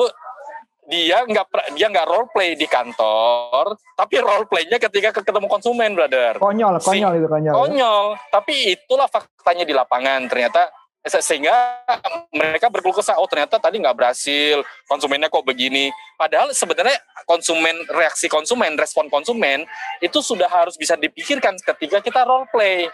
dia 0.82 1.22
nggak 1.22 1.46
dia 1.78 1.86
nggak 1.86 2.08
role 2.08 2.26
play 2.32 2.58
di 2.58 2.66
kantor, 2.66 3.76
tapi 3.94 4.18
role 4.18 4.48
playnya 4.50 4.80
ketika 4.80 5.14
ketemu 5.14 5.46
konsumen, 5.46 5.94
brother. 5.94 6.40
Konyol, 6.40 6.80
Si- 6.80 6.88
konyol 6.90 7.12
itu 7.16 7.28
konyol. 7.28 7.48
ya. 7.48 7.54
Konyol, 7.54 8.04
tapi 8.32 8.54
itulah 8.72 9.06
faktanya 9.06 9.62
di 9.62 9.70
lapangan. 9.70 10.26
Ternyata 10.26 10.72
sehingga 11.02 11.82
mereka 12.30 12.70
berkeluh 12.70 12.94
kesah, 12.94 13.18
oh 13.18 13.26
ternyata 13.26 13.58
tadi 13.58 13.82
nggak 13.82 13.98
berhasil, 13.98 14.62
konsumennya 14.86 15.26
kok 15.26 15.42
begini. 15.42 15.90
Padahal 16.14 16.54
sebenarnya 16.54 16.94
konsumen 17.26 17.74
reaksi 17.90 18.30
konsumen, 18.30 18.78
respon 18.78 19.10
konsumen 19.10 19.66
itu 19.98 20.22
sudah 20.22 20.46
harus 20.46 20.78
bisa 20.78 20.94
dipikirkan 20.94 21.58
ketika 21.58 21.98
kita 21.98 22.22
role 22.22 22.46
play. 22.54 22.86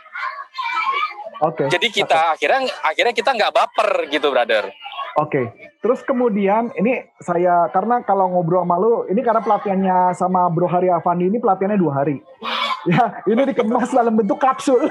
Oke. 1.44 1.68
Jadi 1.68 1.92
kita 1.92 2.32
akhirnya 2.34 2.64
akhirnya 2.80 3.12
kita 3.12 3.30
nggak 3.36 3.52
baper 3.52 4.08
gitu, 4.08 4.32
brother. 4.32 4.72
Oke, 5.18 5.50
terus 5.82 5.98
kemudian 6.06 6.70
ini 6.78 7.02
saya 7.18 7.66
karena 7.74 8.06
kalau 8.06 8.30
ngobrol 8.30 8.62
sama 8.62 8.76
lu, 8.78 9.02
ini 9.10 9.18
karena 9.18 9.42
pelatihannya 9.42 10.14
sama 10.14 10.46
Bro 10.46 10.70
Hari 10.70 10.94
Avandi 10.94 11.26
ini 11.26 11.38
pelatihannya 11.42 11.78
dua 11.78 11.92
hari. 12.02 12.16
Ya, 12.86 13.20
ini 13.26 13.42
dikemas 13.42 13.90
dalam 13.90 14.14
bentuk 14.14 14.38
kapsul, 14.38 14.78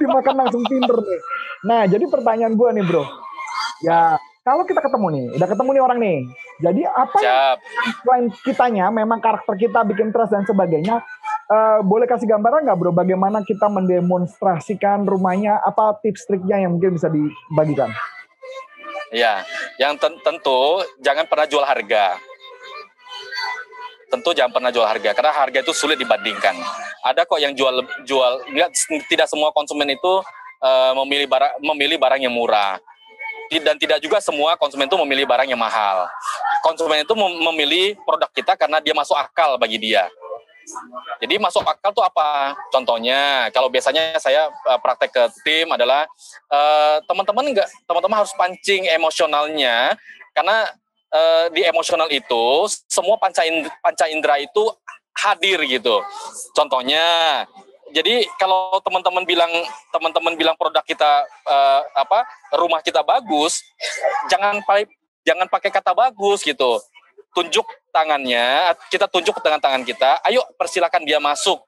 dimakan 0.00 0.34
langsung 0.46 0.62
pinter 0.66 0.96
nih. 0.98 1.20
Nah, 1.64 1.82
jadi 1.88 2.04
pertanyaan 2.08 2.54
gue 2.54 2.68
nih 2.80 2.84
Bro, 2.84 3.04
ya 3.84 4.18
kalau 4.44 4.68
kita 4.68 4.84
ketemu 4.84 5.06
nih, 5.08 5.26
udah 5.40 5.48
ketemu 5.48 5.70
nih 5.72 5.82
orang 5.82 5.98
nih, 6.04 6.18
jadi 6.60 6.82
apa 6.92 7.16
yang 7.24 7.40
selain 8.04 8.26
kitanya, 8.44 8.86
memang 8.92 9.16
karakter 9.24 9.56
kita 9.56 9.80
bikin 9.88 10.12
trust 10.12 10.36
dan 10.36 10.44
sebagainya, 10.44 11.00
eh, 11.48 11.78
boleh 11.80 12.04
kasih 12.04 12.28
gambaran 12.28 12.68
nggak 12.68 12.76
Bro, 12.76 12.92
bagaimana 12.92 13.40
kita 13.40 13.72
mendemonstrasikan 13.72 15.08
rumahnya, 15.08 15.56
apa 15.64 15.96
tips 16.04 16.28
triknya 16.28 16.60
yang 16.60 16.76
mungkin 16.76 17.00
bisa 17.00 17.08
dibagikan? 17.08 17.88
Ya, 19.14 19.46
yang 19.80 19.96
ten- 19.96 20.20
tentu 20.20 20.82
jangan 21.00 21.24
pernah 21.24 21.46
jual 21.48 21.64
harga. 21.64 22.18
Tentu 24.14 24.30
jangan 24.30 24.54
pernah 24.54 24.70
jual 24.70 24.86
harga 24.86 25.10
karena 25.10 25.34
harga 25.34 25.58
itu 25.58 25.74
sulit 25.74 25.98
dibandingkan. 25.98 26.54
Ada 27.02 27.26
kok 27.26 27.42
yang 27.42 27.50
jual 27.50 27.82
jual 28.06 28.46
enggak 28.46 28.70
tidak 29.10 29.26
semua 29.26 29.50
konsumen 29.50 29.90
itu 29.90 30.22
eh, 30.62 30.92
memilih 31.02 31.26
barang 31.26 31.52
memilih 31.58 31.98
barang 31.98 32.22
yang 32.22 32.30
murah. 32.30 32.78
Dan 33.50 33.74
tidak 33.74 33.98
juga 33.98 34.22
semua 34.22 34.54
konsumen 34.54 34.86
itu 34.86 34.94
memilih 35.02 35.26
barang 35.26 35.50
yang 35.50 35.58
mahal. 35.58 36.06
Konsumen 36.62 37.02
itu 37.02 37.12
mem- 37.18 37.42
memilih 37.50 37.98
produk 38.06 38.30
kita 38.30 38.54
karena 38.54 38.78
dia 38.78 38.94
masuk 38.94 39.18
akal 39.18 39.58
bagi 39.58 39.82
dia. 39.82 40.06
Jadi 41.20 41.36
masuk 41.36 41.60
akal 41.60 41.92
tuh 41.92 42.00
apa? 42.00 42.56
Contohnya, 42.72 43.52
kalau 43.52 43.66
biasanya 43.66 44.16
saya 44.22 44.46
eh, 44.46 44.78
praktek 44.78 45.10
ke 45.10 45.22
tim 45.42 45.66
adalah 45.74 46.06
eh, 46.54 46.96
teman-teman 47.02 47.50
nggak 47.50 47.68
teman-teman 47.90 48.22
harus 48.22 48.32
pancing 48.38 48.86
emosionalnya 48.94 49.98
karena 50.34 50.70
uh, 51.14 51.46
di 51.54 51.62
emosional 51.62 52.10
itu 52.10 52.66
semua 52.90 53.14
panca 53.16 53.46
indera, 53.46 53.70
panca 53.78 54.10
indera 54.10 54.36
itu 54.42 54.74
hadir 55.14 55.62
gitu. 55.64 56.02
Contohnya 56.52 57.06
jadi 57.94 58.26
kalau 58.36 58.82
teman-teman 58.82 59.22
bilang 59.22 59.52
teman-teman 59.94 60.34
bilang 60.34 60.58
produk 60.58 60.82
kita 60.82 61.22
uh, 61.46 61.80
apa 61.94 62.26
rumah 62.58 62.82
kita 62.82 63.06
bagus, 63.06 63.62
jangan 64.26 64.58
pakai 64.66 64.90
jangan 65.22 65.46
pakai 65.46 65.70
kata 65.70 65.94
bagus 65.94 66.42
gitu. 66.42 66.82
Tunjuk 67.34 67.66
tangannya, 67.90 68.74
kita 68.90 69.10
tunjuk 69.10 69.38
dengan 69.42 69.58
tangan 69.62 69.82
kita. 69.86 70.22
Ayo 70.26 70.42
persilakan 70.58 71.02
dia 71.06 71.18
masuk 71.22 71.62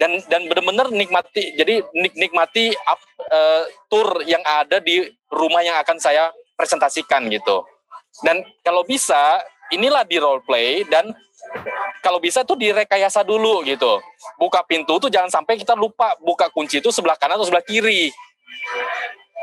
dan 0.00 0.16
dan 0.28 0.48
benar-benar 0.48 0.88
nikmati. 0.88 1.56
Jadi 1.56 1.84
nik, 1.92 2.12
nikmati 2.16 2.72
up, 2.88 3.00
uh, 3.28 3.64
tour 3.92 4.24
yang 4.24 4.44
ada 4.44 4.80
di 4.80 5.08
rumah 5.28 5.60
yang 5.60 5.76
akan 5.80 6.00
saya 6.00 6.32
presentasikan 6.56 7.28
gitu. 7.28 7.64
Dan 8.22 8.46
kalau 8.62 8.86
bisa 8.86 9.42
inilah 9.74 10.06
di 10.06 10.20
role 10.22 10.44
play 10.44 10.86
dan 10.86 11.10
kalau 12.04 12.20
bisa 12.20 12.44
tuh 12.44 12.54
direkayasa 12.54 13.24
dulu 13.24 13.64
gitu. 13.64 13.98
Buka 14.36 14.60
pintu 14.62 15.00
tuh 15.00 15.08
jangan 15.08 15.32
sampai 15.32 15.56
kita 15.56 15.72
lupa 15.72 16.14
buka 16.20 16.52
kunci 16.52 16.78
itu 16.78 16.92
sebelah 16.92 17.16
kanan 17.16 17.40
atau 17.40 17.48
sebelah 17.48 17.64
kiri. 17.64 18.12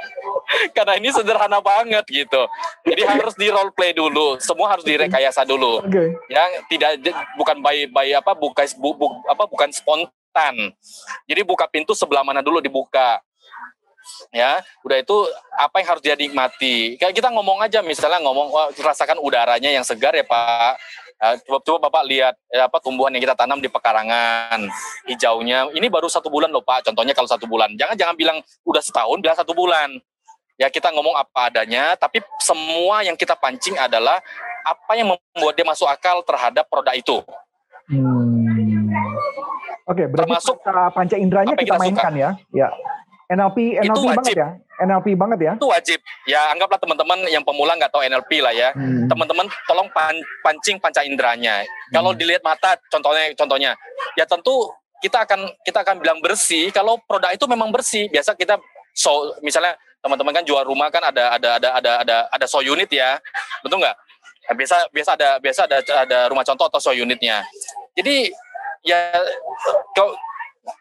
Karena 0.75 0.97
ini 0.97 1.09
sederhana 1.09 1.59
banget 1.63 2.05
gitu. 2.09 2.41
Jadi 2.85 3.01
harus 3.05 3.33
di 3.37 3.47
role 3.49 3.73
play 3.73 3.95
dulu, 3.95 4.37
semua 4.37 4.73
harus 4.73 4.85
direkayasa 4.85 5.45
dulu. 5.47 5.81
Okay. 5.87 6.13
Yang 6.29 6.49
tidak 6.69 6.91
bukan 7.37 7.57
by 7.63 7.87
by 7.89 8.07
apa 8.13 8.31
bukan 8.37 8.67
bu, 8.77 8.93
bu, 8.93 9.07
apa 9.25 9.47
bukan 9.47 9.69
spontan. 9.73 10.55
Jadi 11.25 11.41
buka 11.45 11.65
pintu 11.65 11.97
sebelah 11.97 12.21
mana 12.21 12.43
dulu 12.43 12.61
dibuka 12.61 13.21
ya 14.31 14.63
udah 14.85 14.97
itu 15.01 15.17
apa 15.57 15.75
yang 15.81 15.87
harus 15.91 16.03
dia 16.03 16.15
nikmati? 16.15 16.95
Kayak 16.95 17.13
kita 17.17 17.29
ngomong 17.33 17.59
aja 17.61 17.83
misalnya 17.83 18.23
ngomong 18.23 18.47
wah, 18.49 18.67
rasakan 18.71 19.19
udaranya 19.19 19.69
yang 19.69 19.83
segar 19.83 20.15
ya 20.15 20.23
pak. 20.23 20.79
Eh, 21.21 21.35
coba 21.45 21.59
coba 21.61 21.77
bapak 21.89 22.03
lihat 22.09 22.35
ya, 22.49 22.65
apa 22.65 22.81
tumbuhan 22.81 23.13
yang 23.13 23.21
kita 23.21 23.37
tanam 23.37 23.61
di 23.61 23.69
pekarangan 23.69 24.65
hijaunya. 25.05 25.69
Ini 25.69 25.87
baru 25.91 26.09
satu 26.09 26.33
bulan 26.33 26.49
loh 26.49 26.65
pak. 26.65 26.87
Contohnya 26.89 27.13
kalau 27.13 27.29
satu 27.29 27.45
bulan. 27.45 27.73
Jangan 27.77 27.93
jangan 27.93 28.15
bilang 28.17 28.37
udah 28.65 28.81
setahun 28.81 29.21
bilang 29.21 29.37
satu 29.37 29.53
bulan. 29.53 30.01
Ya 30.57 30.69
kita 30.69 30.89
ngomong 30.93 31.17
apa 31.17 31.53
adanya 31.53 31.93
tapi 31.97 32.21
semua 32.41 33.05
yang 33.05 33.17
kita 33.17 33.37
pancing 33.37 33.77
adalah 33.77 34.21
apa 34.61 34.93
yang 34.93 35.13
membuat 35.13 35.53
dia 35.57 35.65
masuk 35.65 35.89
akal 35.89 36.21
terhadap 36.25 36.65
produk 36.69 36.93
itu. 36.93 37.17
Hmm. 37.91 38.47
oke 39.83 39.99
okay, 39.99 40.05
berarti 40.07 40.31
termasuk 40.31 40.55
panca 40.95 41.15
inderanya 41.19 41.59
kita, 41.59 41.75
kita 41.75 41.81
mainkan 41.81 42.13
suka. 42.13 42.23
ya. 42.23 42.29
Ya 42.55 42.69
NLP 43.31 43.57
NLP 43.79 43.87
itu 43.87 44.01
banget 44.11 44.35
ya? 44.35 44.49
NLP 44.81 45.07
banget 45.15 45.39
ya? 45.39 45.53
Itu 45.55 45.69
wajib. 45.71 45.99
Ya 46.27 46.51
anggaplah 46.51 46.79
teman-teman 46.81 47.23
yang 47.31 47.45
pemula 47.47 47.79
nggak 47.79 47.91
tahu 47.93 48.03
NLP 48.03 48.43
lah 48.43 48.51
ya. 48.51 48.75
Hmm. 48.75 49.07
teman-teman 49.07 49.47
tolong 49.69 49.87
pan, 49.95 50.15
pancing 50.43 50.81
panca 50.81 51.05
inderanya. 51.05 51.63
Hmm. 51.63 51.93
kalau 51.95 52.11
dilihat 52.11 52.43
mata 52.43 52.75
contohnya 52.91 53.31
contohnya. 53.37 53.71
Ya 54.19 54.27
tentu 54.27 54.67
kita 54.99 55.23
akan 55.23 55.47
kita 55.63 55.79
akan 55.81 55.95
bilang 56.03 56.19
bersih. 56.19 56.69
Kalau 56.75 56.99
produk 57.07 57.31
itu 57.31 57.45
memang 57.47 57.71
bersih 57.71 58.11
biasa 58.11 58.35
kita 58.35 58.59
so 58.91 59.31
misalnya 59.39 59.79
teman-teman 60.03 60.33
kan 60.35 60.43
jual 60.43 60.61
rumah 60.65 60.91
kan 60.91 60.99
ada 60.99 61.37
ada 61.37 61.49
ada 61.55 61.69
ada 61.79 61.91
ada 62.03 62.17
ada 62.27 62.45
so 62.49 62.59
unit 62.59 62.91
ya. 62.91 63.15
Betul 63.63 63.79
nggak? 63.79 63.95
Nah, 64.49 64.55
biasa 64.57 64.75
biasa 64.91 65.09
ada 65.15 65.29
biasa 65.39 65.61
ada 65.69 65.77
ada 65.79 66.19
rumah 66.27 66.43
contoh 66.43 66.67
atau 66.67 66.81
so 66.81 66.91
unitnya. 66.91 67.45
Jadi 67.95 68.33
ya 68.81 69.13
kalau 69.95 70.17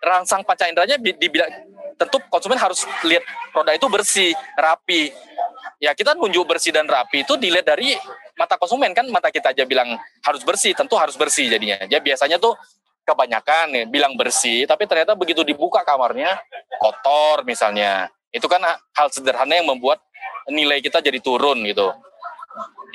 rangsang 0.00 0.44
panca 0.44 0.68
inderanya 0.68 0.96
dibilang 1.00 1.48
tentu 2.00 2.16
konsumen 2.32 2.56
harus 2.56 2.88
lihat 3.04 3.20
produk 3.52 3.76
itu 3.76 3.86
bersih, 3.92 4.32
rapi. 4.56 5.12
Ya 5.76 5.92
kita 5.92 6.16
nunjuk 6.16 6.48
bersih 6.48 6.72
dan 6.72 6.88
rapi 6.88 7.28
itu 7.28 7.36
dilihat 7.36 7.68
dari 7.68 7.92
mata 8.40 8.56
konsumen 8.56 8.96
kan 8.96 9.04
mata 9.12 9.28
kita 9.28 9.52
aja 9.52 9.68
bilang 9.68 10.00
harus 10.24 10.40
bersih, 10.40 10.72
tentu 10.72 10.96
harus 10.96 11.20
bersih 11.20 11.52
jadinya. 11.52 11.76
Ya 11.92 12.00
biasanya 12.00 12.40
tuh 12.40 12.56
kebanyakan 13.04 13.76
ya, 13.76 13.84
bilang 13.84 14.16
bersih, 14.16 14.64
tapi 14.64 14.88
ternyata 14.88 15.12
begitu 15.12 15.44
dibuka 15.44 15.84
kamarnya 15.84 16.40
kotor 16.80 17.44
misalnya. 17.44 18.08
Itu 18.32 18.48
kan 18.48 18.64
hal 18.96 19.08
sederhana 19.12 19.60
yang 19.60 19.68
membuat 19.68 20.00
nilai 20.48 20.80
kita 20.80 21.04
jadi 21.04 21.20
turun 21.20 21.60
gitu. 21.68 21.92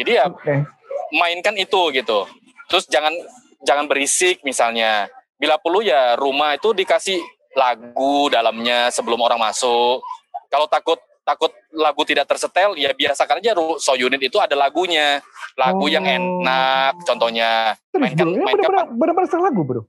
Jadi 0.01 0.11
ya 0.17 0.25
okay. 0.25 0.65
mainkan 1.13 1.53
itu 1.53 1.93
gitu. 1.93 2.25
Terus 2.65 2.89
jangan 2.89 3.13
jangan 3.61 3.85
berisik 3.85 4.41
misalnya. 4.41 5.09
Bila 5.35 5.59
perlu 5.59 5.83
ya 5.83 6.15
rumah 6.15 6.55
itu 6.55 6.71
dikasih 6.71 7.19
lagu 7.55 8.29
dalamnya 8.29 8.91
sebelum 8.91 9.19
orang 9.23 9.39
masuk. 9.39 10.03
Kalau 10.51 10.67
takut 10.67 10.99
takut 11.25 11.49
lagu 11.73 12.05
tidak 12.05 12.29
tersetel, 12.29 12.77
ya 12.77 12.93
biasakan 12.93 13.41
aja 13.41 13.57
so 13.81 13.97
unit 13.97 14.21
itu 14.21 14.37
ada 14.37 14.53
lagunya, 14.53 15.23
lagu 15.57 15.87
oh. 15.87 15.89
yang 15.89 16.05
enak, 16.05 17.01
contohnya. 17.01 17.73
mainkan, 17.97 18.29
bro? 18.29 18.45
mainkan 18.45 18.85
benar-benar 18.93 19.41
lagu 19.41 19.61
bro? 19.65 19.81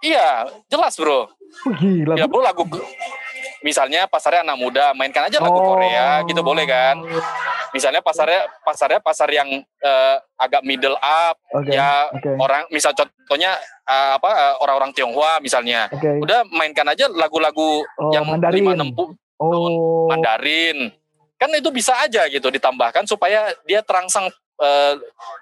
Iya, 0.00 0.48
jelas 0.72 0.96
bro. 0.96 1.28
Oh, 1.68 1.74
gila. 1.76 2.16
Ya 2.16 2.24
bro 2.24 2.40
lagu 2.40 2.64
misalnya 3.64 4.06
pasarnya 4.06 4.46
anak 4.46 4.58
muda 4.62 4.84
mainkan 4.94 5.26
aja 5.26 5.42
lagu 5.42 5.58
oh. 5.58 5.74
Korea 5.74 6.22
gitu 6.28 6.40
boleh 6.42 6.66
kan 6.68 7.02
misalnya 7.76 8.00
pasarnya 8.00 8.48
pasarnya 8.64 9.00
pasar 9.04 9.28
yang 9.28 9.48
uh, 9.84 10.16
agak 10.40 10.64
middle 10.64 10.96
up 10.96 11.36
okay. 11.52 11.76
ya 11.76 12.08
okay. 12.08 12.32
orang 12.40 12.64
misal 12.72 12.96
contohnya 12.96 13.52
uh, 13.84 14.16
apa 14.16 14.30
uh, 14.32 14.54
orang-orang 14.64 14.96
Tionghoa 14.96 15.44
misalnya 15.44 15.92
okay. 15.92 16.16
udah 16.16 16.48
mainkan 16.56 16.88
aja 16.88 17.12
lagu-lagu 17.12 17.84
oh, 17.84 18.12
yang 18.16 18.24
lima 18.48 18.72
enam 18.72 18.96
oh. 19.36 20.08
Mandarin 20.08 20.88
kan 21.36 21.52
itu 21.52 21.68
bisa 21.68 21.92
aja 22.00 22.24
gitu 22.32 22.48
ditambahkan 22.48 23.04
supaya 23.04 23.52
dia 23.68 23.84
terangsang 23.84 24.32
uh, 24.56 24.94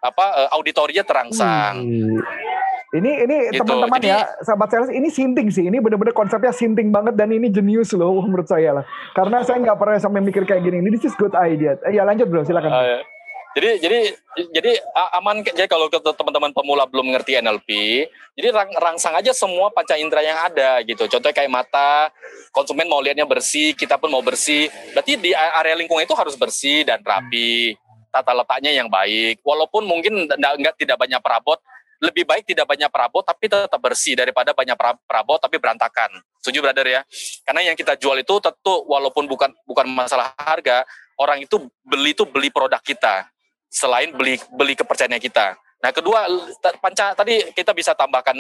apa 0.03 0.27
uh, 0.43 0.49
auditorinya 0.59 1.07
terangsang 1.07 1.87
hmm. 1.87 2.19
Ini 2.95 3.27
ini 3.27 3.37
gitu. 3.51 3.67
teman-teman 3.67 3.99
ya, 4.07 4.23
sahabat 4.47 4.71
sales 4.71 4.95
ini 4.95 5.11
sinting 5.11 5.51
sih. 5.51 5.67
Ini 5.67 5.83
bener-bener 5.83 6.15
konsepnya 6.15 6.55
sinting 6.55 6.95
banget 6.95 7.19
dan 7.19 7.35
ini 7.35 7.51
jenius 7.51 7.91
loh 7.91 8.23
menurut 8.23 8.47
saya 8.47 8.71
lah. 8.71 8.85
Karena 9.19 9.43
saya 9.43 9.59
nggak 9.67 9.75
pernah 9.75 9.99
sampai 9.99 10.23
mikir 10.23 10.47
kayak 10.47 10.63
gini. 10.63 10.79
Ini 10.79 10.95
this 10.95 11.11
is 11.11 11.19
good 11.19 11.35
idea. 11.35 11.75
Eh, 11.83 11.99
ya 11.99 12.07
lanjut 12.07 12.31
bro, 12.31 12.47
silakan. 12.47 12.71
Uh, 12.71 12.87
ya. 12.87 12.99
Jadi 13.55 13.71
jadi 13.83 13.99
jadi 14.51 14.73
aman 15.15 15.43
jadi 15.47 15.71
kalau 15.71 15.87
teman-teman 15.91 16.51
pemula 16.51 16.87
belum 16.91 17.15
ngerti 17.15 17.39
NLP, 17.39 17.71
jadi 18.35 18.51
rang, 18.51 18.71
rangsang 18.75 19.15
aja 19.15 19.31
semua 19.31 19.71
panca 19.71 19.95
indera 19.95 20.23
yang 20.27 20.39
ada 20.43 20.83
gitu. 20.83 21.07
Contohnya 21.07 21.35
kayak 21.35 21.51
mata, 21.51 22.11
konsumen 22.51 22.91
mau 22.91 22.99
lihatnya 22.99 23.27
bersih, 23.27 23.75
kita 23.79 23.95
pun 23.95 24.11
mau 24.11 24.23
bersih. 24.27 24.71
Berarti 24.95 25.19
di 25.19 25.31
area 25.35 25.79
lingkungan 25.79 26.03
itu 26.03 26.19
harus 26.19 26.35
bersih 26.35 26.83
dan 26.83 26.99
rapi, 27.07 27.79
tata 28.11 28.35
letaknya 28.35 28.75
yang 28.75 28.91
baik. 28.91 29.39
Walaupun 29.47 29.87
mungkin 29.87 30.27
nggak 30.27 30.75
tidak 30.75 30.99
banyak 30.99 31.23
perabot, 31.23 31.63
lebih 32.03 32.25
baik 32.27 32.49
tidak 32.49 32.67
banyak 32.67 32.91
perabot 32.91 33.23
tapi 33.23 33.47
tetap 33.47 33.79
bersih 33.79 34.19
daripada 34.19 34.51
banyak 34.57 34.75
perabot 35.07 35.39
tapi 35.39 35.59
berantakan. 35.59 36.11
Setuju 36.43 36.65
brother 36.65 36.87
ya? 36.87 37.01
Karena 37.47 37.73
yang 37.73 37.77
kita 37.77 37.95
jual 37.99 38.19
itu 38.21 38.35
tentu 38.43 38.75
walaupun 38.89 39.29
bukan 39.29 39.51
bukan 39.65 39.87
masalah 39.91 40.35
harga, 40.37 40.83
orang 41.19 41.45
itu 41.45 41.57
beli 41.85 42.13
itu 42.13 42.27
beli 42.27 42.51
produk 42.51 42.83
kita 42.83 43.29
selain 43.75 44.15
beli 44.15 44.39
beli 44.55 44.79
kepercayaan 44.79 45.19
kita. 45.19 45.59
Nah, 45.85 45.93
kedua 45.93 46.25
panca 46.81 47.13
tadi 47.13 47.45
kita 47.53 47.77
bisa 47.77 47.93
tambahkan 47.93 48.33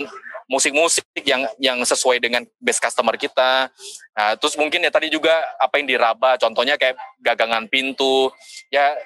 musik-musik 0.48 1.04
yang 1.28 1.44
yang 1.60 1.76
sesuai 1.84 2.16
dengan 2.16 2.40
base 2.56 2.80
customer 2.80 3.20
kita. 3.20 3.68
Nah, 4.16 4.32
terus 4.40 4.56
mungkin 4.56 4.80
ya 4.80 4.88
tadi 4.88 5.12
juga 5.12 5.44
apa 5.60 5.76
yang 5.76 5.84
diraba, 5.84 6.40
contohnya 6.40 6.80
kayak 6.80 6.96
gagangan 7.20 7.68
pintu. 7.68 8.32
Ya 8.72 8.96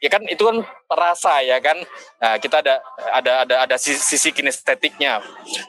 ya 0.00 0.08
kan 0.12 0.22
itu 0.28 0.42
kan 0.42 0.56
terasa 0.88 1.34
ya 1.42 1.58
kan. 1.60 1.78
Nah, 2.20 2.36
kita 2.40 2.60
ada 2.60 2.74
ada 3.12 3.32
ada 3.44 3.54
ada 3.68 3.76
sisi, 3.76 4.00
sisi 4.00 4.30
kinestetiknya. 4.32 5.20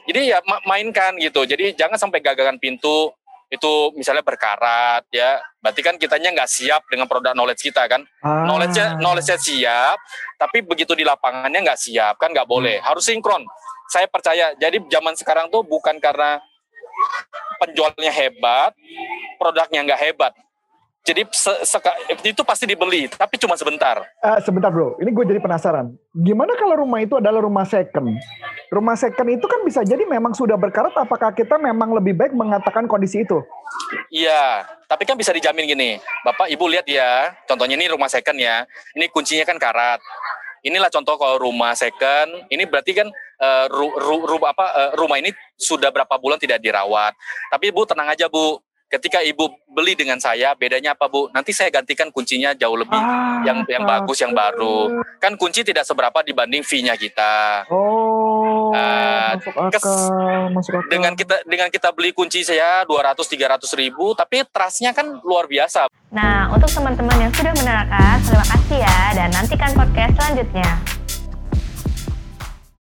Jadi 0.08 0.20
ya 0.32 0.38
mainkan 0.68 1.16
gitu. 1.16 1.44
Jadi 1.44 1.74
jangan 1.74 1.96
sampai 1.96 2.20
gagangan 2.20 2.60
pintu 2.60 3.12
itu 3.48 3.72
misalnya 3.96 4.20
berkarat 4.20 5.08
ya. 5.08 5.40
Berarti 5.58 5.80
kan 5.80 5.94
kitanya 5.96 6.32
nggak 6.36 6.50
siap 6.50 6.84
dengan 6.92 7.08
produk 7.08 7.32
knowledge 7.32 7.64
kita 7.72 7.88
kan. 7.88 8.04
Ah. 8.20 8.44
knowledge 8.44 8.78
knowledge 9.00 9.32
siap 9.40 9.96
tapi 10.36 10.60
begitu 10.62 10.92
di 10.92 11.02
lapangannya 11.02 11.64
nggak 11.64 11.80
siap 11.80 12.20
kan 12.20 12.32
nggak 12.32 12.48
boleh. 12.48 12.80
Hmm. 12.80 12.86
harus 12.92 13.08
sinkron. 13.08 13.44
Saya 13.88 14.04
percaya 14.04 14.52
jadi 14.60 14.84
zaman 14.92 15.16
sekarang 15.16 15.48
tuh 15.48 15.64
bukan 15.64 15.96
karena 15.96 16.44
penjualnya 17.58 18.12
hebat 18.12 18.72
produknya 19.38 19.80
nggak 19.86 20.00
hebat 20.02 20.32
jadi 21.06 21.24
itu 22.28 22.42
pasti 22.44 22.68
dibeli, 22.68 23.08
tapi 23.08 23.40
cuma 23.40 23.56
sebentar. 23.56 24.04
Uh, 24.20 24.38
sebentar 24.44 24.68
bro, 24.68 24.98
ini 25.00 25.08
gue 25.08 25.24
jadi 25.24 25.40
penasaran. 25.40 25.94
Gimana 26.12 26.52
kalau 26.58 26.84
rumah 26.84 27.00
itu 27.00 27.16
adalah 27.16 27.40
rumah 27.40 27.64
second? 27.64 28.12
Rumah 28.68 28.96
second 28.98 29.28
itu 29.32 29.46
kan 29.48 29.64
bisa 29.64 29.80
jadi 29.88 30.04
memang 30.04 30.36
sudah 30.36 30.60
berkarat, 30.60 30.92
apakah 30.92 31.32
kita 31.32 31.56
memang 31.56 31.96
lebih 31.96 32.12
baik 32.12 32.36
mengatakan 32.36 32.84
kondisi 32.84 33.24
itu? 33.24 33.40
Iya, 34.12 34.68
tapi 34.84 35.08
kan 35.08 35.16
bisa 35.16 35.32
dijamin 35.32 35.64
gini. 35.64 35.90
Bapak, 36.28 36.52
Ibu 36.52 36.64
lihat 36.76 36.84
ya, 36.84 37.32
contohnya 37.48 37.80
ini 37.80 37.88
rumah 37.88 38.12
second 38.12 38.36
ya. 38.36 38.68
Ini 38.92 39.08
kuncinya 39.08 39.48
kan 39.48 39.56
karat. 39.56 40.04
Inilah 40.60 40.90
contoh 40.92 41.16
kalau 41.16 41.38
rumah 41.40 41.72
second, 41.72 42.44
ini 42.50 42.66
berarti 42.66 42.92
kan 42.92 43.08
uh, 43.40 43.64
ru, 43.70 43.94
ru, 43.94 44.16
ru, 44.26 44.36
apa, 44.44 44.66
uh, 44.74 44.90
rumah 44.98 45.16
ini 45.16 45.32
sudah 45.56 45.88
berapa 45.88 46.18
bulan 46.20 46.36
tidak 46.36 46.60
dirawat. 46.60 47.14
Tapi 47.48 47.70
Bu 47.72 47.86
tenang 47.86 48.10
aja 48.10 48.26
Bu, 48.28 48.58
ketika 48.88 49.20
ibu 49.20 49.46
beli 49.68 49.92
dengan 49.92 50.16
saya 50.16 50.52
bedanya 50.52 50.92
apa 50.92 51.06
bu? 51.06 51.28
Nanti 51.30 51.52
saya 51.52 51.68
gantikan 51.68 52.08
kuncinya 52.08 52.50
jauh 52.52 52.74
lebih. 52.74 52.96
Ah, 52.96 53.44
yang 53.44 53.62
yang 53.64 53.84
bagus 53.84 54.18
yang 54.18 54.32
baru. 54.32 54.90
kan 55.18 55.34
kunci 55.34 55.62
tidak 55.62 55.82
seberapa 55.82 56.22
dibanding 56.22 56.62
fee-nya 56.62 56.94
kita. 56.94 57.66
Oh, 57.68 58.70
Ah, 58.70 59.34
masuk 59.34 59.54
kes- 59.68 59.82
akal, 59.82 60.00
masuk 60.52 60.72
akal. 60.74 60.88
dengan 60.88 61.12
kita 61.12 61.36
dengan 61.42 61.68
kita 61.68 61.90
beli 61.90 62.10
kunci 62.12 62.42
saya 62.42 62.84
200 62.84 63.26
300 63.26 63.74
ribu 63.74 64.14
tapi 64.14 64.46
trustnya 64.46 64.90
kan 64.92 65.20
luar 65.20 65.44
biasa. 65.44 65.90
Nah, 66.08 66.48
untuk 66.48 66.68
teman-teman 66.68 67.18
yang 67.18 67.32
sudah 67.34 67.52
menerangkan, 67.52 68.16
terima 68.22 68.46
kasih 68.46 68.78
ya 68.78 68.98
dan 69.12 69.28
nantikan 69.28 69.70
podcast 69.74 70.12
selanjutnya. 70.14 70.97